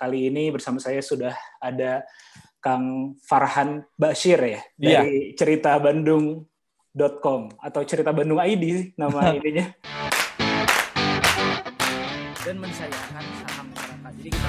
[0.00, 2.00] kali ini bersama saya sudah ada
[2.58, 5.00] Kang Farhan Bashir ya Iya.
[5.04, 9.68] dari cerita Bandung.com atau cerita Bandung ID nama ininya.
[12.40, 14.12] dan mensayangkan saham masyarakat.
[14.16, 14.48] Jadi kita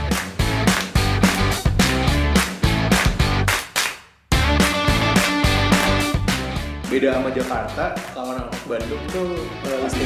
[6.92, 9.29] beda sama Jakarta kalau orang Bandung tuh
[9.63, 10.06] eh, pasti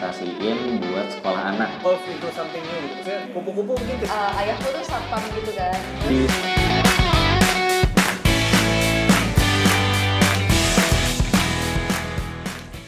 [0.00, 3.12] investasiin buat sekolah anak evolve into something new gitu.
[3.36, 5.76] Kupu-kupu mungkin Eh, ayahku tuh satpam gitu kan
[6.08, 6.24] di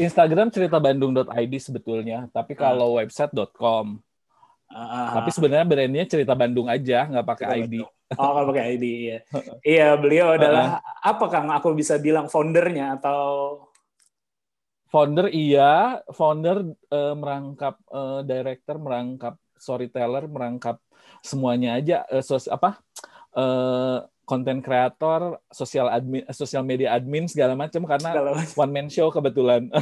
[0.01, 4.01] Instagram cerita bandung.id sebetulnya, tapi kalau website.com.
[4.73, 7.85] Ah, Tapi sebenarnya brandnya cerita Bandung aja, nggak pakai ID.
[8.17, 9.19] Oh, kalau pakai ID iya.
[9.77, 13.21] iya, beliau adalah apa Kang aku bisa bilang foundernya atau
[14.93, 20.77] Founder iya, founder eh, merangkap eh, director, merangkap storyteller, merangkap
[21.25, 22.05] semuanya aja.
[22.13, 22.77] Eh, sos, apa?
[23.33, 29.09] Eh, content creator, sosial admin, sosial media admin segala macam karena kalau one man show
[29.09, 29.69] kebetulan.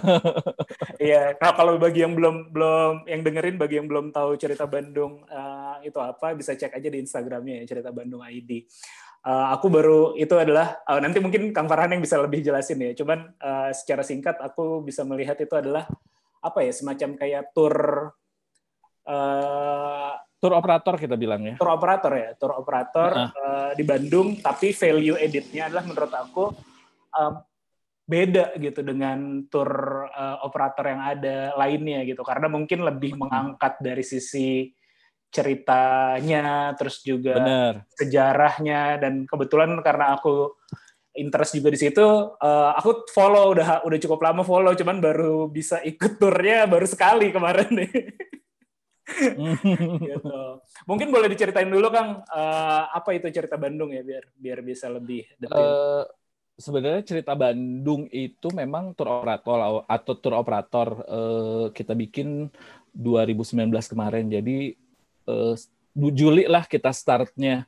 [1.01, 5.25] Iya, nah kalau bagi yang belum belum yang dengerin, bagi yang belum tahu cerita Bandung
[5.25, 8.69] eh, itu apa, bisa cek aja di Instagramnya ya cerita Bandung ID.
[9.21, 12.97] Eh, aku baru itu adalah eh, nanti mungkin Kang Farhan yang bisa lebih jelasin ya.
[12.97, 15.85] Cuman eh, secara singkat aku bisa melihat itu adalah
[16.41, 17.75] apa ya semacam kayak tour
[19.05, 21.61] eh, Tour operator kita bilang ya.
[21.61, 23.31] tour operator ya, tour operator Heeh.
[23.37, 26.45] eh, di Bandung, tapi value editnya adalah menurut aku
[27.13, 27.33] eh,
[28.09, 29.69] beda gitu dengan tour
[30.09, 34.73] eh, operator yang ada lainnya gitu, karena mungkin lebih mengangkat dari sisi
[35.31, 37.75] ceritanya, terus juga Bener.
[37.95, 40.59] sejarahnya, dan kebetulan karena aku
[41.15, 42.07] interest juga di situ,
[42.39, 47.31] eh, aku follow udah udah cukup lama follow, cuman baru bisa ikut turnya baru sekali
[47.31, 47.93] kemarin nih.
[50.07, 50.43] gitu.
[50.87, 55.27] Mungkin boleh diceritain dulu Kang eh, apa itu cerita Bandung ya biar biar bisa lebih
[55.39, 55.67] detail.
[55.67, 56.05] Eh,
[56.61, 62.51] sebenarnya cerita Bandung itu memang tour operator atau tour operator eh, kita bikin
[62.95, 64.27] 2019 kemarin.
[64.31, 64.75] Jadi
[65.29, 65.55] eh,
[65.93, 67.67] Juli lah kita startnya.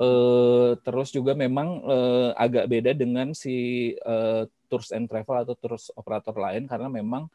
[0.00, 5.92] Eh, terus juga memang eh, agak beda dengan si eh, tours and travel atau tours
[5.92, 7.28] operator lain karena memang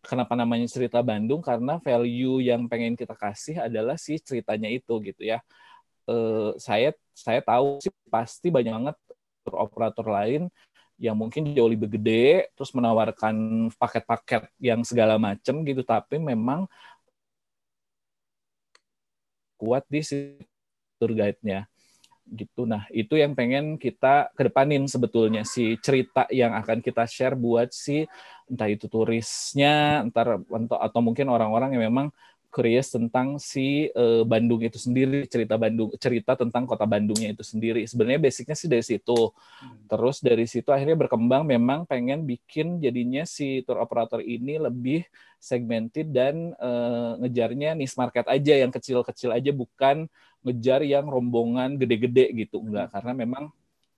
[0.00, 5.22] kenapa namanya cerita Bandung karena value yang pengen kita kasih adalah si ceritanya itu gitu
[5.28, 5.44] ya.
[6.08, 8.96] Eh, saya saya tahu sih pasti banyak banget
[9.44, 10.48] tour operator lain
[10.96, 16.64] yang mungkin jauh lebih gede, terus menawarkan paket-paket yang segala macam gitu, tapi memang
[19.56, 20.00] kuat di
[20.96, 21.68] tour guide-nya
[22.26, 22.66] gitu.
[22.66, 28.02] Nah, itu yang pengen kita kedepanin sebetulnya si cerita yang akan kita share buat si
[28.50, 32.10] entah itu turisnya, entar atau, atau mungkin orang-orang yang memang
[32.50, 37.84] curious tentang si eh, Bandung itu sendiri, cerita Bandung, cerita tentang kota Bandungnya itu sendiri.
[37.84, 39.30] Sebenarnya basicnya sih dari situ.
[39.86, 45.04] Terus dari situ akhirnya berkembang memang pengen bikin jadinya si tour operator ini lebih
[45.36, 50.08] segmented dan eh, ngejarnya niche market aja yang kecil-kecil aja bukan
[50.42, 53.44] ngejar yang rombongan gede-gede gitu enggak karena memang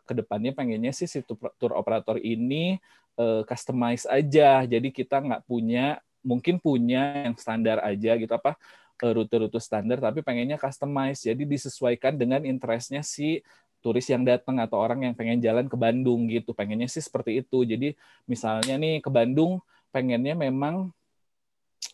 [0.08, 2.80] ke depannya pengennya sih si tour operator ini
[3.20, 8.60] eh, customize aja jadi kita nggak punya mungkin punya yang standar aja gitu apa
[9.00, 11.24] eh, rute-rute standar tapi pengennya customize.
[11.24, 13.40] Jadi disesuaikan dengan interestnya si
[13.80, 16.52] turis yang datang atau orang yang pengen jalan ke Bandung gitu.
[16.52, 17.64] Pengennya sih seperti itu.
[17.64, 17.96] Jadi
[18.28, 20.92] misalnya nih ke Bandung pengennya memang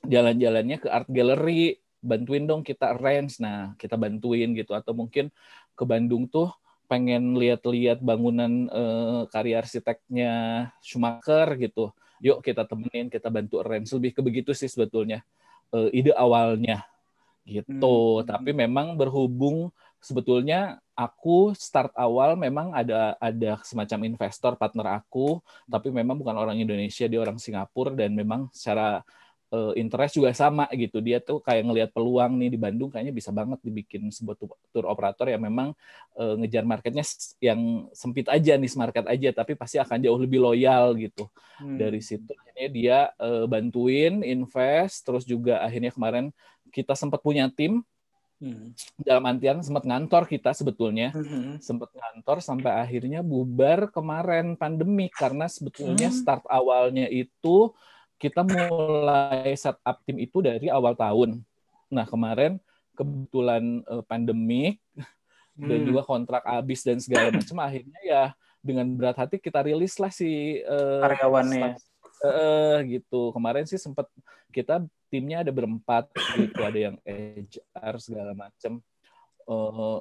[0.05, 3.39] jalan-jalannya ke art gallery bantuin dong kita arrange.
[3.39, 4.75] Nah kita bantuin gitu.
[4.75, 5.31] Atau mungkin
[5.79, 6.51] ke Bandung tuh
[6.89, 10.33] pengen lihat-lihat bangunan eh, karya arsiteknya
[10.85, 11.93] Schumacher gitu
[12.25, 13.93] yuk kita temenin kita bantu arrange.
[13.93, 15.21] Lebih ke begitu sih sebetulnya
[15.77, 16.89] eh, ide awalnya.
[17.45, 17.77] Gitu.
[17.77, 18.25] Hmm.
[18.25, 19.69] tapi memang berhubung
[20.01, 25.45] sebetulnya aku start awal memang ada ada semacam investor partner aku.
[25.69, 27.93] Tapi memang bukan orang Indonesia dia orang Singapura.
[27.93, 29.05] Dan memang secara
[29.55, 33.31] eh, interest juga sama gitu dia tuh kayak ngelihat peluang nih di Bandung kayaknya bisa
[33.31, 34.35] banget dibikin sebuah
[34.75, 35.71] tour operator yang memang
[36.19, 37.07] eh, ngejar marketnya
[37.39, 41.79] yang sempit aja nih market aja tapi pasti akan jauh lebih loyal gitu Hmm.
[41.79, 46.35] dari situ akhirnya dia eh, bantuin invest terus juga akhirnya kemarin
[46.75, 47.87] kita sempat punya tim
[48.43, 48.75] Hmm.
[48.99, 51.57] dalam artian sempat ngantor kita sebetulnya Hmm.
[51.63, 56.19] sempat ngantor sampai akhirnya bubar kemarin pandemi karena sebetulnya Hmm.
[56.19, 57.71] start awalnya itu
[58.21, 61.43] kita mulai setup tim itu dari awal tahun.
[61.93, 62.59] Nah kemarin
[62.95, 64.79] kebetulan eh, pandemik
[65.55, 65.87] dan Hmm.
[65.87, 68.25] juga kontrak habis dan segala macam akhirnya ya
[68.65, 71.79] dengan berat hati kita rilis lah si eh, karyawannya.
[72.27, 74.11] eh, gitu kemarin sih sempat
[74.51, 74.83] kita
[75.13, 78.83] timnya ada berempat gitu ada yang HR segala macam
[79.45, 80.01] Eh,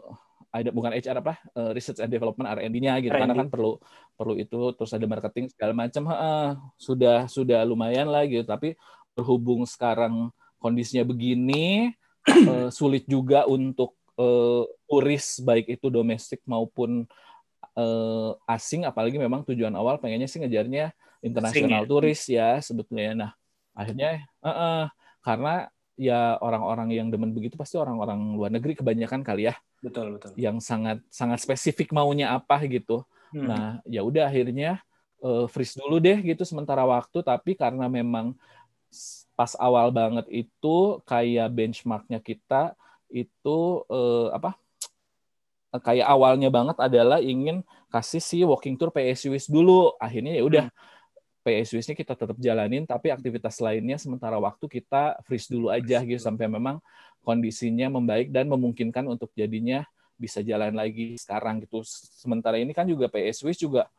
[0.54, 3.10] ada bukan HR apa eh, research and development R&D-nya gitu.
[3.10, 3.82] Karena kan perlu
[4.14, 6.48] perlu itu terus ada marketing segala macam Heeh,
[6.78, 8.46] sudah sudah lumayan lah gitu.
[8.46, 8.78] Tapi
[9.18, 10.30] berhubung sekarang
[10.62, 11.90] kondisinya begini
[12.30, 17.10] eh, sulit juga untuk eh, turis baik itu domestik maupun
[17.74, 18.86] eh, asing.
[18.86, 20.94] Apalagi memang tujuan awal pengennya sih ngejarnya
[21.26, 21.90] internasional ya?
[21.90, 23.12] turis ya sebetulnya.
[23.18, 23.32] Nah
[23.74, 24.86] akhirnya eh, eh,
[25.26, 29.56] karena ya orang-orang yang demen begitu pasti orang-orang luar negeri kebanyakan kali ya.
[29.84, 30.32] Betul betul.
[30.40, 33.04] yang sangat sangat spesifik maunya apa gitu.
[33.34, 33.50] Hmm.
[33.50, 34.82] Nah, ya udah akhirnya
[35.22, 37.22] eh, freeze dulu deh gitu sementara waktu.
[37.22, 38.34] Tapi karena memang
[39.34, 42.78] pas awal banget itu kayak benchmarknya kita
[43.10, 44.58] itu eh, apa
[45.82, 49.94] kayak awalnya banget adalah ingin kasih si walking tour PSUS dulu.
[49.98, 50.66] Akhirnya ya udah
[51.44, 56.48] PSUS-nya kita tetap jalanin tapi aktivitas lainnya sementara waktu kita freeze dulu aja gitu sampai
[56.48, 56.80] memang
[57.24, 59.84] kondisinya membaik dan memungkinkan untuk jadinya
[60.16, 61.84] bisa jalan lagi sekarang gitu.
[62.20, 63.92] Sementara ini kan juga Swiss juga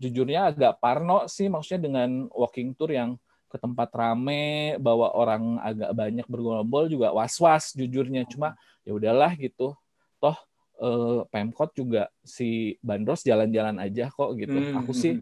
[0.00, 5.90] jujurnya agak parno sih maksudnya dengan walking tour yang ke tempat rame, bawa orang agak
[5.94, 8.24] banyak bergerombol juga was-was jujurnya.
[8.28, 9.76] Cuma ya udahlah gitu.
[10.18, 10.36] Toh
[10.80, 14.56] eh, Pemkot juga si Bandros jalan-jalan aja kok gitu.
[14.56, 14.80] Hmm.
[14.82, 15.20] Aku sih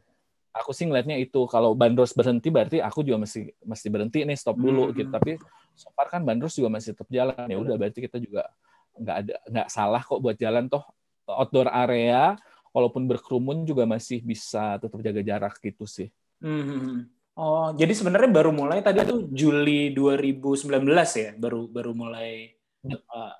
[0.54, 4.54] aku sih ngelihatnya itu kalau Bandros berhenti berarti aku juga mesti mesti berhenti nih stop
[4.56, 4.94] dulu Hmm.
[4.94, 5.10] gitu.
[5.10, 5.32] Tapi
[5.74, 7.34] so far kan Bandros juga masih tetap jalan.
[7.50, 8.46] Ya udah berarti kita juga
[8.94, 10.86] nggak ada nggak salah kok buat jalan toh
[11.26, 12.38] outdoor area
[12.70, 16.08] walaupun berkerumun juga masih bisa tetap jaga jarak gitu sih.
[16.38, 17.10] Hmm.
[17.34, 20.86] Oh, jadi sebenarnya baru mulai tadi tuh Juli 2019
[21.18, 22.54] ya, baru baru mulai.
[22.86, 23.34] uh,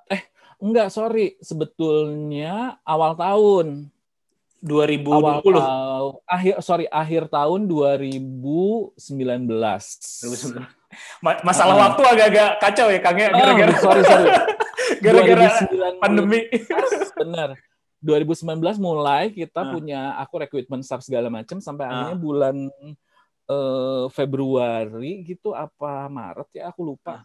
[0.59, 3.87] Enggak, sorry, sebetulnya awal tahun
[4.65, 5.13] 2020.
[5.13, 8.97] awal tahun akhir sorry akhir tahun 2019.
[8.97, 10.65] 2019.
[11.21, 11.81] Ma- Masalah Ah.
[11.89, 14.27] waktu agak-agak kacau ya, Kang ya, Ah, gara-gara sorry sorry.
[15.05, 16.01] gara-gara 2019.
[16.01, 16.39] pandemi.
[17.21, 17.49] Benar.
[17.99, 19.71] 2019 mulai kita Ah.
[19.71, 21.89] punya aku recruitment staff segala macam sampai Ah.
[21.91, 22.55] akhirnya bulan
[23.45, 27.21] eh, Februari gitu apa Maret ya aku lupa.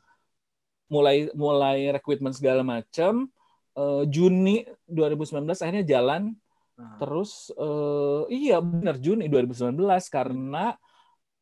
[0.87, 3.31] Mulai mulai recruitment segala macam
[3.71, 6.35] Eh, Juni 2019 akhirnya jalan
[6.81, 6.97] Ah.
[6.97, 9.77] terus eh, iya benar Juni 2019
[10.09, 10.73] karena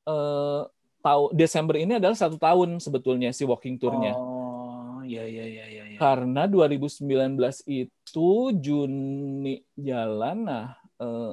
[0.02, 0.62] eh,
[0.98, 4.12] tahu Desember ini adalah satu tahun sebetulnya si walking tournya.
[4.18, 5.84] Oh, iya iya iya iya.
[5.94, 5.98] iya.
[5.98, 7.06] Karena 2019
[7.70, 10.66] itu Juni jalan, nah
[10.98, 11.32] eh,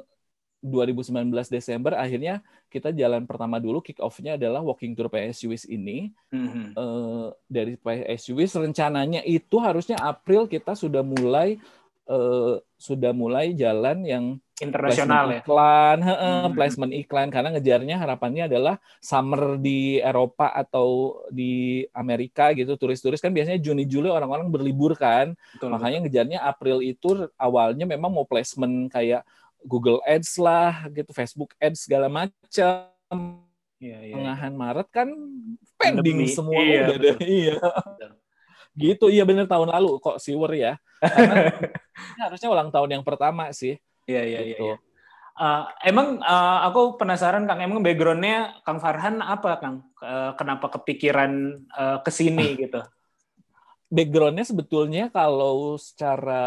[0.66, 2.42] 2019 Desember akhirnya
[2.74, 6.10] kita jalan pertama dulu kick off-nya adalah walking tour PS Swiss ini.
[6.34, 6.74] Mhm.
[6.74, 11.62] Eh, dari PS Swiss rencananya itu harusnya April kita sudah mulai
[12.06, 14.25] eh, sudah mulai jalan yang
[14.56, 15.44] Internasional ya.
[15.44, 16.56] iklan, heeh, Hmm.
[16.56, 22.80] placement iklan karena ngejarnya harapannya adalah summer di Eropa atau di Amerika gitu.
[22.80, 25.36] Turis-turis kan biasanya Juni Juli orang-orang berlibur kan.
[25.52, 29.28] Betul, Makanya ngejarnya April itu awalnya memang mau placement kayak
[29.60, 32.88] Google Ads lah gitu, Facebook Ads segala macam.
[33.75, 34.13] Iya, iya.
[34.16, 35.12] Tengahan Maret kan
[35.75, 36.31] pending Pandemi.
[36.31, 37.12] semua Iya, udah ada.
[37.12, 37.28] betul.
[37.28, 37.56] Iya.
[38.75, 40.74] Gitu, iya bener tahun lalu kok siwer ya.
[41.00, 41.50] Karena
[42.27, 43.80] harusnya ulang tahun yang pertama sih.
[44.06, 44.60] Iya iya iya.
[44.60, 44.66] gitu.
[44.75, 44.77] iya.
[45.36, 49.83] Uh, emang uh, aku penasaran Kang, emang backgroundnya Kang Farhan apa Kang?
[50.00, 52.80] Uh, kenapa kepikiran uh, ke sini gitu?
[53.95, 56.46] backgroundnya sebetulnya kalau secara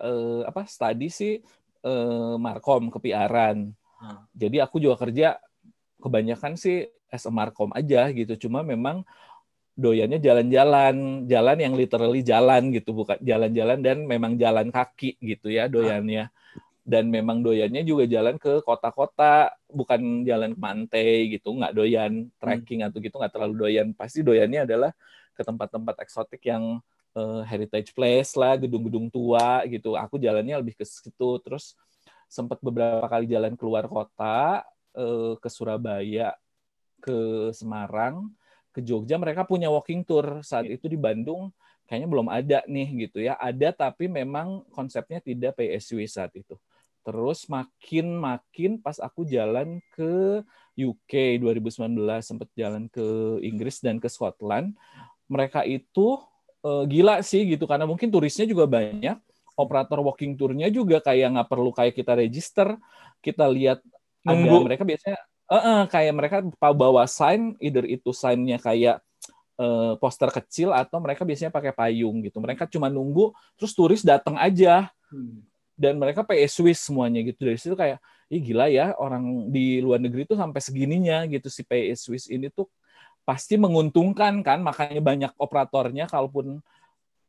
[0.00, 1.34] eh, apa studi sih
[1.82, 3.74] eh, markom kepiaran.
[3.96, 4.20] Hmm.
[4.36, 5.40] Jadi aku juga kerja
[6.00, 8.48] kebanyakan sih as a markom aja gitu.
[8.48, 9.02] Cuma memang
[9.76, 15.68] doyannya jalan-jalan, jalan yang literally jalan gitu, bukan jalan-jalan dan memang jalan kaki gitu ya
[15.68, 16.32] doyannya.
[16.86, 22.86] Dan memang doyannya juga jalan ke kota-kota, bukan jalan ke pantai gitu, nggak doyan trekking
[22.86, 23.92] atau gitu, nggak terlalu doyan.
[23.92, 24.90] Pasti doyannya adalah
[25.36, 26.80] ke tempat-tempat eksotik yang
[27.12, 29.98] eh, heritage place lah, gedung-gedung tua gitu.
[29.98, 31.36] Aku jalannya lebih ke situ.
[31.44, 31.76] Terus
[32.30, 34.64] sempat beberapa kali jalan keluar kota
[34.96, 36.32] eh, ke Surabaya,
[37.02, 38.30] ke Semarang,
[38.76, 39.16] ke Jogja.
[39.16, 41.48] Mereka punya walking tour saat itu di Bandung.
[41.88, 43.40] Kayaknya belum ada nih gitu ya.
[43.40, 46.60] Ada tapi memang konsepnya tidak PSW saat itu.
[47.00, 50.42] Terus makin makin pas aku jalan ke
[50.76, 54.76] UK 2019 sempat jalan ke Inggris dan ke Scotland
[55.26, 56.20] mereka itu
[56.62, 59.16] eh, gila sih gitu karena mungkin turisnya juga banyak
[59.56, 62.76] operator walking tournya juga kayak nggak perlu kayak kita register
[63.24, 63.80] kita lihat
[64.22, 64.68] ada Nunggu.
[64.68, 65.16] mereka biasanya
[65.50, 66.36] eh, eh, kayak mereka
[66.74, 68.98] bawa sign either itu signnya kayak
[69.56, 72.38] eh, poster kecil atau mereka biasanya pakai payung gitu.
[72.42, 74.90] Mereka cuma nunggu terus turis datang aja.
[75.06, 75.38] Hmm.
[75.76, 77.46] dan mereka PS Swiss semuanya gitu.
[77.46, 78.00] Dari situ kayak
[78.32, 81.52] ih gila ya orang di luar negeri tuh sampai segininya gitu.
[81.52, 82.66] Si PS Swiss ini tuh
[83.28, 84.64] pasti menguntungkan kan.
[84.64, 86.64] Makanya banyak operatornya kalaupun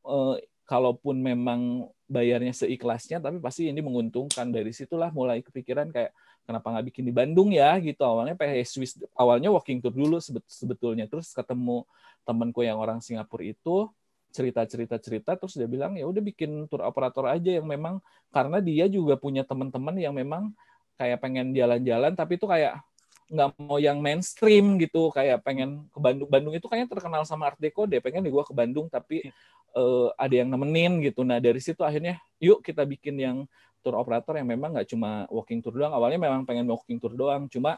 [0.07, 4.47] eh, kalaupun memang bayarnya seikhlasnya tapi pasti ini menguntungkan.
[4.47, 6.15] Dari situlah mulai kepikiran kayak
[6.47, 7.99] kenapa nggak bikin di Bandung ya gitu.
[8.07, 11.03] Awalnya pengen Swiss awalnya walking tour dulu sebet- sebetulnya.
[11.11, 11.83] Terus ketemu
[12.23, 13.91] temanku yang orang Singapura itu
[14.31, 15.31] cerita cerita cerita.
[15.35, 17.99] Terus dia bilang ya udah bikin tour operator aja yang memang
[18.31, 20.55] karena dia juga punya teman-teman yang memang
[20.95, 22.79] kayak pengen jalan-jalan tapi itu kayak
[23.27, 25.11] nggak mau yang mainstream gitu.
[25.11, 26.31] Kayak pengen ke Bandung.
[26.31, 27.99] Bandung itu kayaknya terkenal sama Art Deco deh.
[27.99, 29.27] Pengen nih gue ke Bandung tapi
[29.75, 31.27] eh, ada yang nemenin gitu.
[31.27, 33.37] Nah dari situ akhirnya yuk kita bikin yang
[33.81, 37.47] tour operator yang memang nggak cuma walking tour doang awalnya memang pengen walking tour doang
[37.47, 37.77] cuma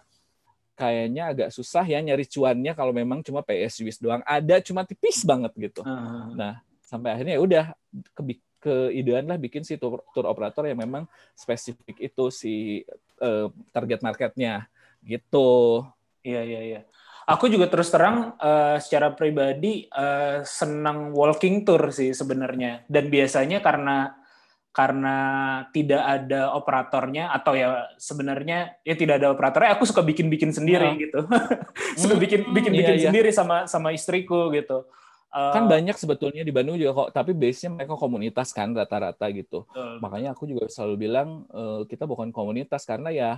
[0.74, 5.28] kayaknya agak susah ya nyari cuannya kalau memang cuma PS Swiss doang ada cuma tipis
[5.28, 6.32] banget gitu Ah.
[6.32, 7.66] nah sampai akhirnya ya udah
[8.16, 8.22] ke
[8.60, 12.84] keidean lah bikin si tour, tour operator yang memang spesifik itu si
[13.20, 14.68] eh, target marketnya
[15.04, 15.84] gitu
[16.20, 16.82] Iya iya iya.
[17.24, 22.84] Aku juga terus terang eh, secara pribadi eh, senang walking tour sih sebenarnya.
[22.92, 24.20] Dan biasanya karena
[24.70, 25.18] karena
[25.74, 30.98] tidak ada operatornya atau ya sebenarnya ya tidak ada operatornya, aku suka bikin-bikin sendiri Nah.
[30.98, 31.20] gitu.
[32.06, 33.06] suka bikin bikin iya, bikin iya.
[33.10, 34.86] sendiri sama sama istriku gitu.
[35.30, 39.62] Eh, kan banyak sebetulnya di Bandung juga kok tapi base-nya mereka komunitas kan rata-rata gitu
[39.70, 40.02] betul.
[40.02, 43.32] makanya aku juga selalu bilang eh, kita bukan komunitas karena ya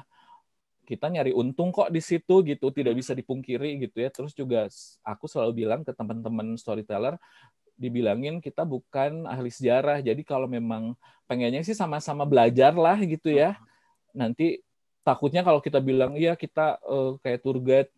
[0.88, 4.71] kita nyari untung kok di situ gitu tidak bisa dipungkiri gitu ya terus juga
[5.03, 7.19] aku selalu bilang ke teman-teman storyteller
[7.81, 9.97] dibilangin kita bukan ahli sejarah.
[10.05, 10.93] Jadi kalau memang
[11.25, 13.57] pengennya sih sama-sama belajar lah gitu ya.
[14.13, 14.61] Nanti
[15.01, 17.89] takutnya kalau kita bilang iya kita eh, kayak tour guide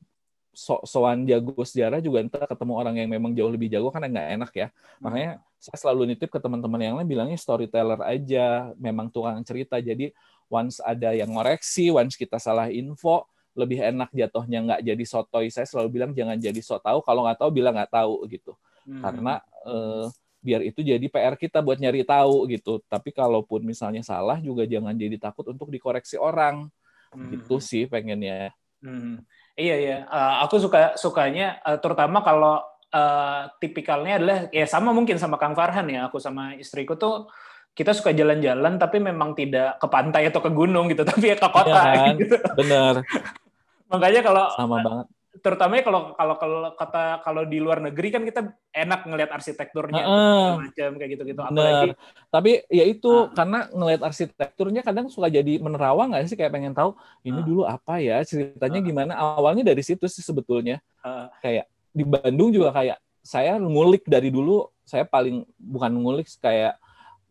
[0.53, 4.29] so soan jago sejarah juga ntar ketemu orang yang memang jauh lebih jago kan nggak
[4.39, 4.67] enak ya.
[5.03, 9.81] Makanya saya selalu nitip ke teman-teman yang lain bilangnya storyteller aja memang tukang cerita.
[9.81, 10.13] Jadi
[10.47, 13.25] once ada yang ngoreksi once kita salah info
[13.57, 15.49] lebih enak jatuhnya nggak jadi sotoy.
[15.49, 18.99] Saya selalu bilang jangan jadi so tahu kalau nggak tahu bilang nggak tahu gitu Hmm.
[18.99, 20.05] karena eh,
[20.43, 24.91] biar itu jadi PR kita buat nyari tahu gitu tapi kalaupun misalnya salah juga jangan
[24.91, 26.67] jadi takut untuk dikoreksi orang
[27.13, 27.29] Hmm.
[27.29, 28.49] gitu sih pengennya
[28.83, 29.23] Hmm.
[29.55, 32.59] Iya iya, Eh, aku suka sukanya eh, terutama kalau
[32.91, 36.09] eh, tipikalnya adalah ya sama mungkin sama Kang Farhan ya.
[36.11, 37.29] Aku sama istriku tuh
[37.73, 41.47] kita suka jalan-jalan tapi memang tidak ke pantai atau ke gunung gitu, tapi ya ke
[41.47, 42.13] kota Iya kan?
[42.19, 42.35] gitu.
[42.59, 42.93] bener
[43.93, 45.07] Makanya kalau sama banget
[45.41, 50.61] terutamanya kalau kalau kalau kata kalau di luar negeri kan kita enak ngelihat arsitekturnya segala
[50.61, 51.41] macam kayak gitu-gitu.
[51.41, 51.89] Apalagi.
[52.29, 53.33] Tapi ya itu Ah.
[53.33, 56.93] karena ngelihat arsitekturnya kadang suka jadi menerawang nggak sih kayak pengen tahu
[57.25, 57.45] ini Ah.
[57.49, 58.85] dulu apa ya ceritanya Ah.
[58.85, 59.11] gimana.
[59.17, 60.77] Awalnya dari situ sih sebetulnya.
[61.01, 61.33] Ah.
[61.41, 66.77] Kayak di Bandung juga kayak saya ngulik dari dulu saya paling bukan ngulik kayak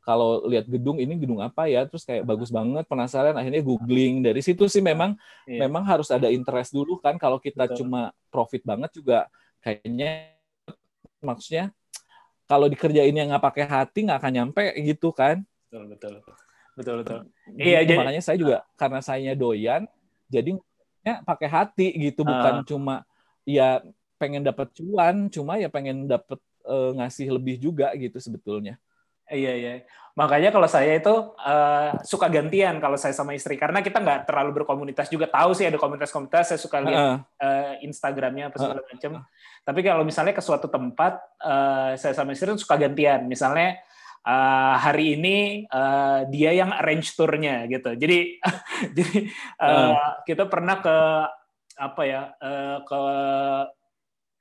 [0.02, 4.42] kalau lihat gedung ini gedung apa ya terus kayak bagus banget penasaran akhirnya googling dari
[4.42, 5.14] situ sih memang
[5.46, 5.66] Iya.
[5.66, 7.86] memang harus ada interest dulu kan kalau kita Betul.
[7.86, 9.30] cuma profit banget juga
[9.62, 10.34] kayaknya
[11.22, 11.70] maksudnya
[12.50, 15.40] kalau dikerjainnya nggak pakai hati nggak akan nyampe gitu kan
[15.70, 16.14] betul betul
[16.74, 17.18] betul betul.
[17.56, 19.86] Iya, jadi- makanya saya juga karena saya doyan
[20.26, 20.56] jadi
[21.02, 22.66] ya pakai hati gitu bukan Ah.
[22.66, 22.94] cuma
[23.44, 23.82] ya
[24.18, 28.78] pengen dapat cuan cuma ya pengen dapat eh, ngasih lebih juga gitu sebetulnya
[29.32, 29.74] Iya iya.
[30.12, 34.60] Makanya kalau saya itu eh, suka gantian kalau saya sama istri karena kita nggak terlalu
[34.60, 37.16] berkomunitas juga tahu sih ada komunitas-komunitas saya suka lihat Heeh.
[37.40, 39.24] eh, Instagramnya apa segala macam.
[39.64, 43.24] Tapi kalau misalnya ke suatu tempat eh, saya sama istri suka gantian.
[43.24, 43.80] Misalnya
[44.20, 47.96] eh, hari ini eh, dia yang arrange tournya gitu.
[47.96, 48.36] Jadi
[49.00, 49.18] jadi
[49.64, 49.96] eh,
[50.28, 50.96] kita pernah ke
[51.72, 53.00] apa ya eh, ke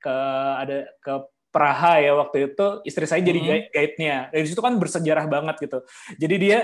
[0.04, 0.16] ke
[0.60, 1.14] ada ke
[1.52, 4.32] Praha ya waktu itu istri saya jadi guide- guide-nya.
[4.32, 5.84] Dari situ kan bersejarah banget gitu.
[6.16, 6.58] Jadi dia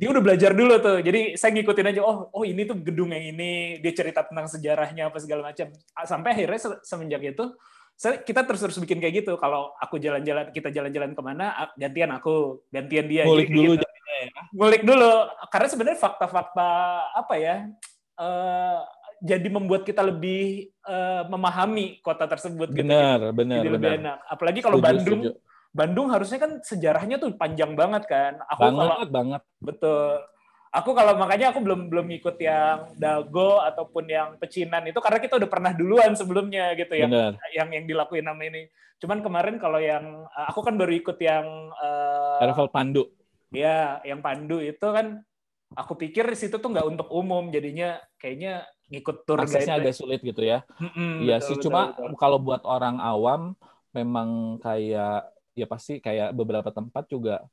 [0.00, 1.04] dia udah belajar dulu tuh.
[1.04, 5.12] Jadi saya ngikutin aja oh oh ini tuh gedung yang ini, dia cerita tentang sejarahnya
[5.12, 5.68] apa segala macam.
[6.08, 7.52] Sampai akhirnya se- semenjak itu
[8.00, 9.36] saya, kita terus-terus bikin kayak gitu.
[9.36, 13.28] Kalau aku jalan-jalan, kita jalan-jalan ke mana, gantian aku, gantian dia.
[13.28, 13.86] ngulik Jadi dulu gitu.
[14.56, 15.12] Ngulik dulu.
[15.52, 16.70] Karena sebenarnya fakta-fakta
[17.12, 17.68] apa ya,
[18.16, 18.80] eh,
[19.20, 22.72] jadi membuat kita lebih eh, memahami kota tersebut.
[22.72, 22.82] gitu.
[22.84, 24.18] benar benar Jadi lebih benar enak.
[24.26, 25.30] Apalagi kalau Setuju, Bandung, setuju.
[25.70, 28.32] Bandung harusnya kan sejarahnya tuh panjang banget kan.
[28.50, 30.18] Aku kalau banget banget betul.
[30.70, 35.34] Aku kalau makanya aku belum belum ikut yang Dago ataupun yang Pecinan itu karena kita
[35.34, 38.70] udah pernah duluan sebelumnya gitu ya benar yang yang dilakuin nama ini.
[39.02, 43.02] Cuman kemarin kalau yang aku kan baru ikut yang eh, Travel Pandu
[43.50, 45.18] ya yang Pandu itu kan
[45.74, 49.82] aku pikir di situ tuh nggak untuk umum jadinya kayaknya ngikut tour aksesnya guide.
[49.86, 52.10] agak sulit gitu ya Mm-mm, Iya betul, sih, betul, cuma betul.
[52.18, 53.40] kalau buat orang awam
[53.94, 57.44] memang kayak ya pasti kayak beberapa tempat juga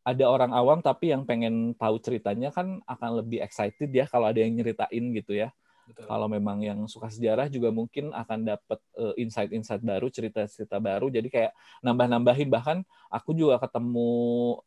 [0.00, 4.40] ada orang awam tapi yang pengen tahu ceritanya kan akan lebih excited ya kalau ada
[4.40, 5.52] yang nyeritain gitu ya.
[5.90, 6.06] Betul.
[6.06, 11.10] Kalau memang yang suka sejarah juga mungkin akan dapat eh, insight-insight baru, cerita-cerita baru.
[11.10, 12.78] Jadi kayak nambah-nambahin bahkan
[13.10, 14.10] aku juga ketemu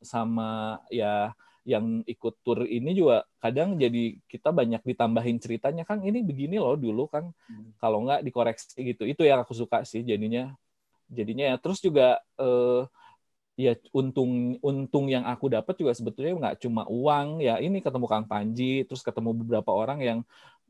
[0.04, 1.32] sama ya
[1.64, 6.76] yang ikut tur ini juga kadang jadi kita banyak ditambahin ceritanya kan ini begini loh
[6.76, 7.72] dulu kan Hmm.
[7.80, 9.04] kalau nggak dikoreksi gitu.
[9.08, 10.52] Itu yang aku suka sih jadinya.
[11.12, 11.56] Jadinya ya.
[11.62, 12.82] Terus juga eh,
[13.54, 17.62] ya untung untung yang aku dapat juga sebetulnya nggak cuma uang ya.
[17.62, 20.20] Ini ketemu Kang Panji terus ketemu beberapa orang yang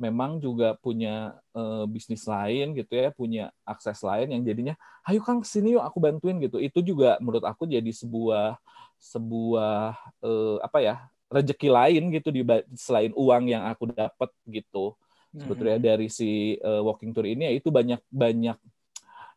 [0.04, 4.76] memang juga punya eh, bisnis lain gitu ya punya akses lain yang jadinya
[5.08, 6.60] ayo Kang sini yuk aku bantuin gitu.
[6.60, 8.60] Itu juga menurut aku jadi sebuah
[9.00, 10.96] sebuah eh, apa ya
[11.32, 12.42] rezeki lain gitu di
[12.78, 14.96] selain uang yang aku dapat gitu.
[15.40, 18.58] Sebetulnya dari si eh, walking tour ini ya itu banyak banyak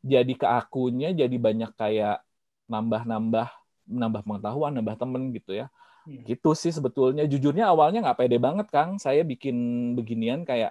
[0.07, 2.23] jadi ke akunya jadi banyak kayak
[2.71, 3.49] nambah-nambah
[3.87, 5.67] nambah pengetahuan nambah temen gitu ya
[6.07, 6.23] Hmm.
[6.23, 9.59] gitu sih sebetulnya jujurnya awalnya nggak pede banget kang saya bikin
[9.99, 10.71] beginian kayak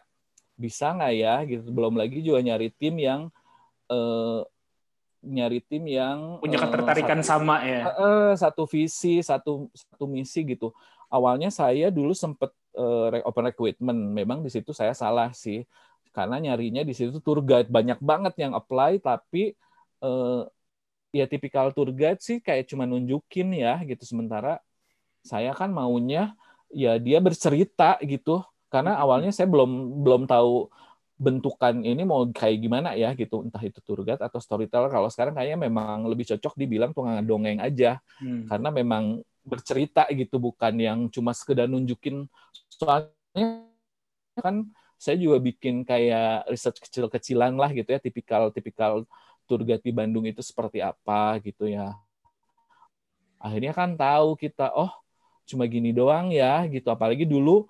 [0.56, 3.28] bisa nggak ya gitu belum lagi juga nyari tim yang
[3.92, 4.42] eh,
[5.26, 7.82] nyari tim yang punya eh, ketertarikan satu- sama ya.
[7.90, 10.72] Eh, satu visi, satu satu misi gitu.
[11.10, 15.66] Awalnya saya dulu sempet eh, re- open recruitment, memang di situ saya salah sih,
[16.14, 19.58] karena nyarinya di situ tour guide banyak banget yang apply, tapi
[20.00, 20.42] eh,
[21.12, 24.06] ya tipikal tour guide sih kayak cuma nunjukin ya gitu.
[24.06, 24.62] Sementara
[25.26, 26.38] saya kan maunya
[26.70, 30.70] ya dia bercerita gitu, karena awalnya saya belum belum tahu
[31.16, 33.48] bentukan ini mau kayak gimana ya gitu.
[33.48, 34.92] Entah itu tour guide atau storyteller.
[34.92, 38.04] Kalau sekarang kayaknya memang lebih cocok dibilang tukang dongeng aja.
[38.20, 38.46] Hmm.
[38.52, 39.04] karena memang
[39.46, 42.28] bercerita gitu bukan yang cuma sekedar nunjukin.
[42.68, 43.64] Soalnya
[44.44, 44.68] kan
[45.00, 48.00] saya juga bikin kayak research kecil-kecilan lah gitu ya.
[48.04, 49.08] Tipikal tipikal
[49.48, 51.96] tour guide di Bandung itu seperti apa gitu ya.
[53.40, 54.92] Akhirnya kan tahu kita oh
[55.46, 56.90] cuma gini doang ya gitu.
[56.90, 57.66] Apalagi dulu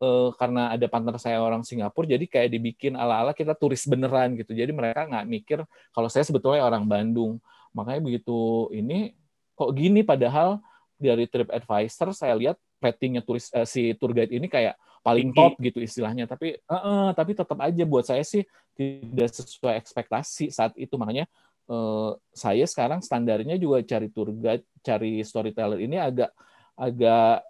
[0.00, 4.52] eh, karena ada partner saya orang Singapura jadi kayak dibikin ala-ala kita turis beneran gitu.
[4.52, 5.58] Jadi mereka nggak mikir
[5.92, 7.40] kalau saya sebetulnya orang Bandung.
[7.74, 9.16] Makanya begitu ini
[9.58, 10.06] kok gini?
[10.06, 10.62] Padahal
[10.94, 15.84] dari TripAdvisor saya lihat ratingnya turis eh, si tour guide ini kayak paling top gitu
[15.84, 16.24] istilahnya.
[16.24, 18.40] Tapi eh, eh, tapi tetap aja buat saya sih
[18.72, 20.96] tidak sesuai ekspektasi saat itu.
[20.96, 21.28] Makanya
[21.68, 26.32] eh, saya sekarang standarnya juga cari tour guide cari storyteller ini agak
[26.74, 27.46] agak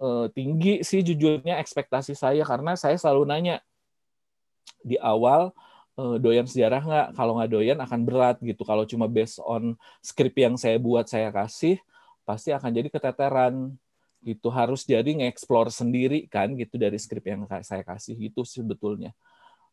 [0.00, 3.56] eh, tinggi sih jujurnya ekspektasi saya karena saya selalu nanya
[4.82, 5.52] di awal
[5.98, 7.08] eh, doyan sejarah nggak?
[7.16, 8.62] Kalau nggak doyan akan berat gitu.
[8.64, 11.80] Kalau cuma based on skrip yang saya buat saya kasih
[12.24, 13.76] pasti akan jadi keteteran.
[14.18, 14.50] Gitu.
[14.50, 19.14] Harus jadi nge-explore sendiri kan gitu dari skrip yang saya kasih gitu sebetulnya.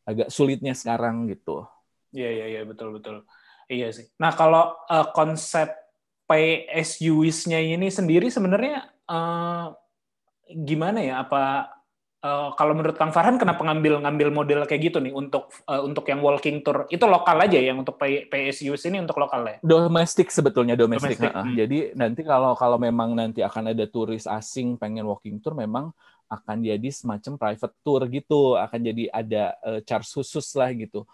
[0.05, 1.65] Agak sulitnya sekarang gitu.
[2.13, 2.61] Iya iya iya.
[2.61, 3.25] Betul betul.
[3.65, 4.05] Iya sih.
[4.21, 5.84] Nah kalau eh, konsep
[6.25, 9.65] PSUIS-nya ini sendiri sebenarnya eh,
[10.53, 11.21] gimana ya?
[11.25, 11.69] Apa
[12.25, 16.05] eh, kalau menurut Kang Farhan kenapa ngambil ngambil model kayak gitu nih untuk eh, untuk
[16.09, 19.57] yang walking tour itu lokal aja ya untuk P- PSUIS ini untuk lokal ya?
[19.61, 21.55] domestik sebetulnya domestik, Domestik, hmm.
[21.55, 25.93] jadi nanti kalau kalau memang nanti akan ada turis asing pengen walking tour memang
[26.25, 31.05] akan jadi semacam private tour gitu akan jadi ada eh, charge khusus lah gitu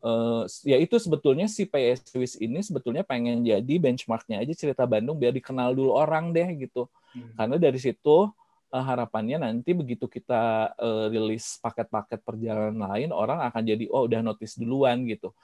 [0.00, 5.20] Eh, ya itu sebetulnya si PS Swiss ini sebetulnya pengen jadi benchmarknya aja cerita Bandung
[5.20, 6.88] biar dikenal dulu orang deh gitu.
[7.10, 7.34] Hmm.
[7.34, 8.30] karena dari situ
[8.72, 14.24] eh, harapannya nanti begitu kita eh, rilis paket-paket perjalanan lain orang akan jadi oh udah
[14.24, 15.36] notice duluan gitu.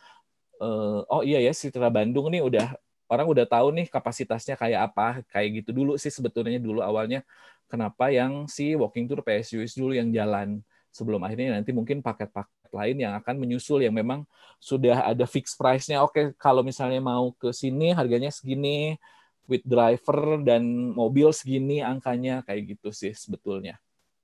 [0.57, 2.67] Eh, oh iya ya cerita Bandung nih udah
[3.13, 7.21] orang udah tahu nih kapasitasnya kayak apa kayak gitu dulu sih sebetulnya dulu awalnya.
[7.69, 10.65] Kenapa yang si walking tour PSUS dulu yang jalan
[10.97, 14.25] sebelum akhirnya nanti mungkin paket-paket lain yang akan menyusul yang memang
[14.57, 18.97] sudah ada fix price-nya oke kalau misalnya mau ke sini harganya segini
[19.45, 20.65] with driver dan
[20.97, 23.77] mobil segini angkanya kayak gitu sih sebetulnya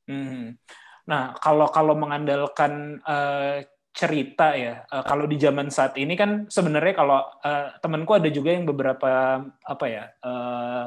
[0.06, 0.58] Hmm.
[1.06, 6.94] Nah, kalau kalau mengandalkan eh, cerita ya, eh, kalau di zaman saat ini kan sebenarnya
[6.96, 10.84] kalau eh, temanku ada juga yang beberapa apa ya eh,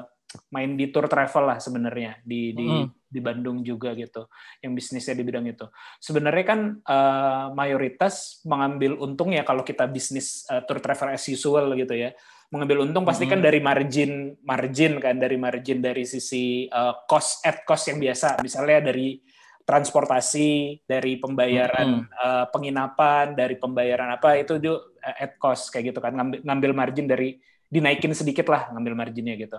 [0.52, 2.88] main di tour travel lah sebenarnya di di Mm.
[3.16, 4.28] Di Bandung juga gitu,
[4.60, 5.64] yang bisnisnya di bidang itu.
[6.04, 11.72] Sebenarnya kan eh, mayoritas mengambil untung ya kalau kita bisnis eh, tour travel as usual
[11.80, 12.12] gitu ya.
[12.54, 13.46] Mengambil untung pasti kan Mm.
[13.48, 14.12] dari margin
[14.46, 18.38] margin kan dari margin dari sisi uh, cost at cost yang biasa.
[18.46, 19.18] Misalnya dari
[19.66, 26.00] transportasi dari pembayaran uh, penginapan dari pembayaran apa itu juga uh, at cost kayak gitu
[26.00, 26.14] kan.
[26.14, 27.34] Ngambil, ngambil margin dari
[27.66, 29.58] dinaikin sedikit lah ngambil marginnya gitu.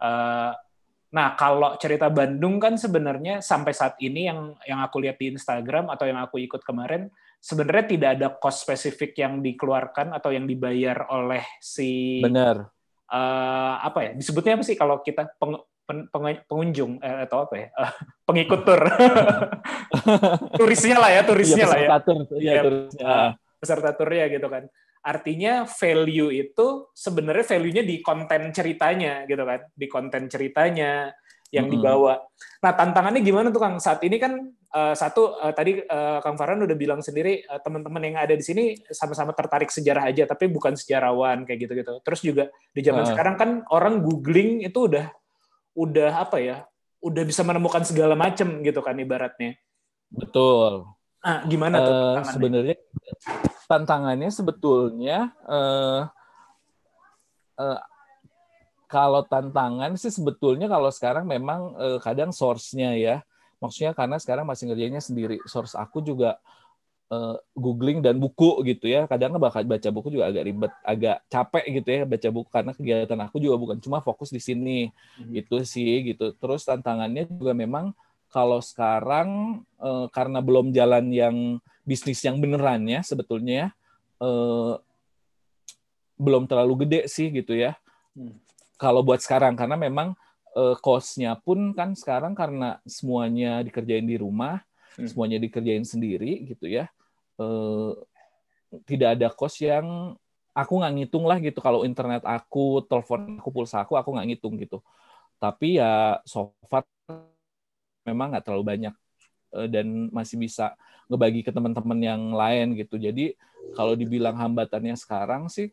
[0.00, 0.56] Uh,
[1.12, 5.92] nah kalau cerita Bandung kan sebenarnya sampai saat ini yang yang aku lihat di Instagram
[5.92, 11.04] atau yang aku ikut kemarin sebenarnya tidak ada cost spesifik yang dikeluarkan atau yang dibayar
[11.12, 12.64] oleh si benar
[13.12, 17.54] eh, apa ya disebutnya apa sih kalau kita peng- pen- penge- pengunjung eh, atau apa
[17.60, 17.92] ya Eh,
[18.32, 18.80] pengikut tur
[20.58, 22.18] turisnya lah ya turisnya lah ya peserta tur.
[22.38, 23.04] Iya, Iya, turisnya.
[23.04, 24.64] uh, peserta turnya gitu kan
[25.02, 31.10] artinya value itu sebenarnya value-nya di konten ceritanya gitu kan di konten ceritanya
[31.52, 31.74] yang Mm-mm.
[31.82, 32.14] dibawa
[32.62, 36.64] nah tantangannya gimana tuh kang saat ini kan eh, satu eh, tadi eh, kang Farhan
[36.64, 40.78] udah bilang sendiri eh, teman-teman yang ada di sini sama-sama tertarik sejarah aja tapi bukan
[40.78, 43.10] sejarawan kayak gitu-gitu terus juga di zaman Ah.
[43.10, 45.10] sekarang kan orang googling itu udah
[45.76, 46.56] udah apa ya
[47.02, 49.58] udah bisa menemukan segala macam gitu kan ibaratnya
[50.08, 50.86] Betul.
[51.26, 52.32] ah gimana tuh tantangannya?
[52.32, 52.76] sebenarnya
[53.72, 56.00] tantangannya sebetulnya eh,
[57.56, 57.80] eh,
[58.84, 63.16] kalau tantangan sih sebetulnya kalau sekarang memang eh, kadang source-nya ya.
[63.64, 65.40] Maksudnya karena sekarang masih ngerjainnya sendiri.
[65.48, 66.36] Source aku juga
[67.08, 69.08] eh, googling dan buku gitu ya.
[69.08, 73.20] Kadang bakal baca buku juga agak ribet, agak capek gitu ya baca buku karena kegiatan
[73.24, 74.92] aku juga bukan cuma fokus di sini.
[75.16, 75.32] Mhm.
[75.32, 76.36] Itu sih gitu.
[76.36, 77.96] Terus tantangannya juga memang
[78.32, 81.36] kalau sekarang eh, karena belum jalan yang
[81.84, 83.68] bisnis yang beneran ya sebetulnya ya,
[84.24, 84.74] eh,
[86.16, 87.76] belum terlalu gede sih gitu ya.
[88.16, 88.40] Hmm.
[88.80, 90.18] Kalau buat sekarang karena memang
[90.84, 94.60] cost-nya pun kan sekarang karena semuanya dikerjain di rumah,
[94.96, 95.08] Hmm.
[95.08, 96.92] semuanya dikerjain sendiri gitu ya.
[97.40, 97.92] Eh,
[98.84, 100.16] tidak ada cost yang
[100.52, 104.60] aku nggak ngitung lah gitu kalau internet aku, telepon aku, pulsa aku, aku nggak ngitung
[104.60, 104.84] gitu.
[105.40, 106.84] Tapi ya so far
[108.06, 108.94] memang nggak terlalu banyak
[109.58, 110.74] eh, dan masih bisa
[111.10, 112.96] ngebagi ke teman-teman yang lain gitu.
[112.98, 113.34] Jadi
[113.74, 115.70] kalau dibilang hambatannya sekarang sih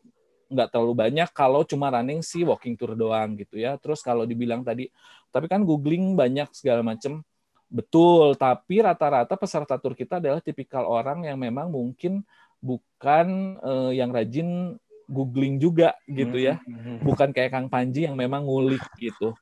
[0.50, 3.78] nggak terlalu banyak kalau cuma running si walking tour doang gitu ya.
[3.78, 4.90] Terus kalau dibilang tadi,
[5.30, 7.22] tapi kan googling banyak segala macam.
[7.70, 12.26] Betul, tapi rata-rata peserta tur kita adalah tipikal orang yang memang mungkin
[12.58, 14.74] bukan eh, yang rajin
[15.10, 17.02] googling juga gitu ya Mhm.
[17.02, 19.34] bukan kayak Kang Panji yang memang ngulik gitu.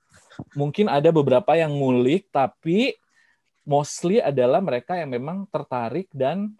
[0.54, 2.93] Mungkin ada beberapa yang ngulik, tapi
[3.67, 6.54] mostly adalah mereka yang memang tertarik dan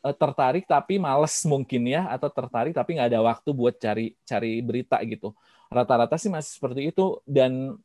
[0.00, 4.62] eh, tertarik tapi males mungkin ya, atau tertarik tapi nggak ada waktu buat cari cari
[4.64, 5.34] berita gitu.
[5.68, 7.76] Rata-rata sih masih seperti itu dan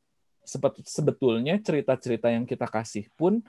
[0.82, 3.44] sebetulnya cerita-cerita yang kita kasih pun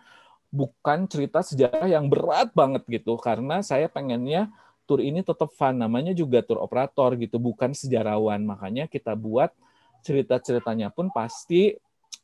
[0.50, 4.50] bukan cerita sejarah yang berat banget gitu, karena saya pengennya
[4.90, 9.54] tur ini tetap fun namanya juga tur operator gitu bukan sejarawan makanya kita buat
[10.02, 11.78] cerita-ceritanya pun pasti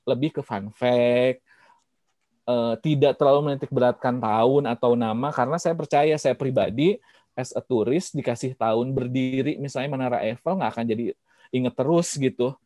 [0.06, 1.42] lebih ke fun fact
[2.46, 6.96] eh, tidak terlalu menitik beratkan tahun atau nama karena saya percaya saya pribadi
[7.36, 11.04] as a turis dikasih tahun berdiri misalnya Menara Eiffel nggak akan jadi
[11.52, 12.56] inget terus gitu.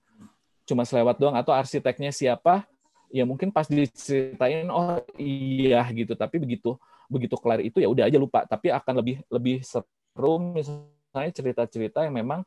[0.64, 2.64] Cuma selewat doang atau arsiteknya siapa?
[3.10, 6.14] Ya mungkin pas diceritain oh iya gitu.
[6.14, 6.78] Tapi begitu
[7.10, 8.46] begitu kelar itu ya udah aja lupa.
[8.46, 12.46] Tapi akan lebih lebih seru misalnya cerita-cerita yang memang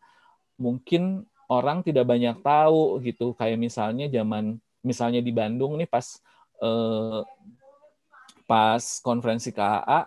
[0.56, 3.36] mungkin orang tidak banyak tahu gitu.
[3.36, 6.19] Kayak misalnya zaman misalnya di Bandung nih pas
[6.62, 7.22] eh,
[8.43, 10.06] pas konferensi KAA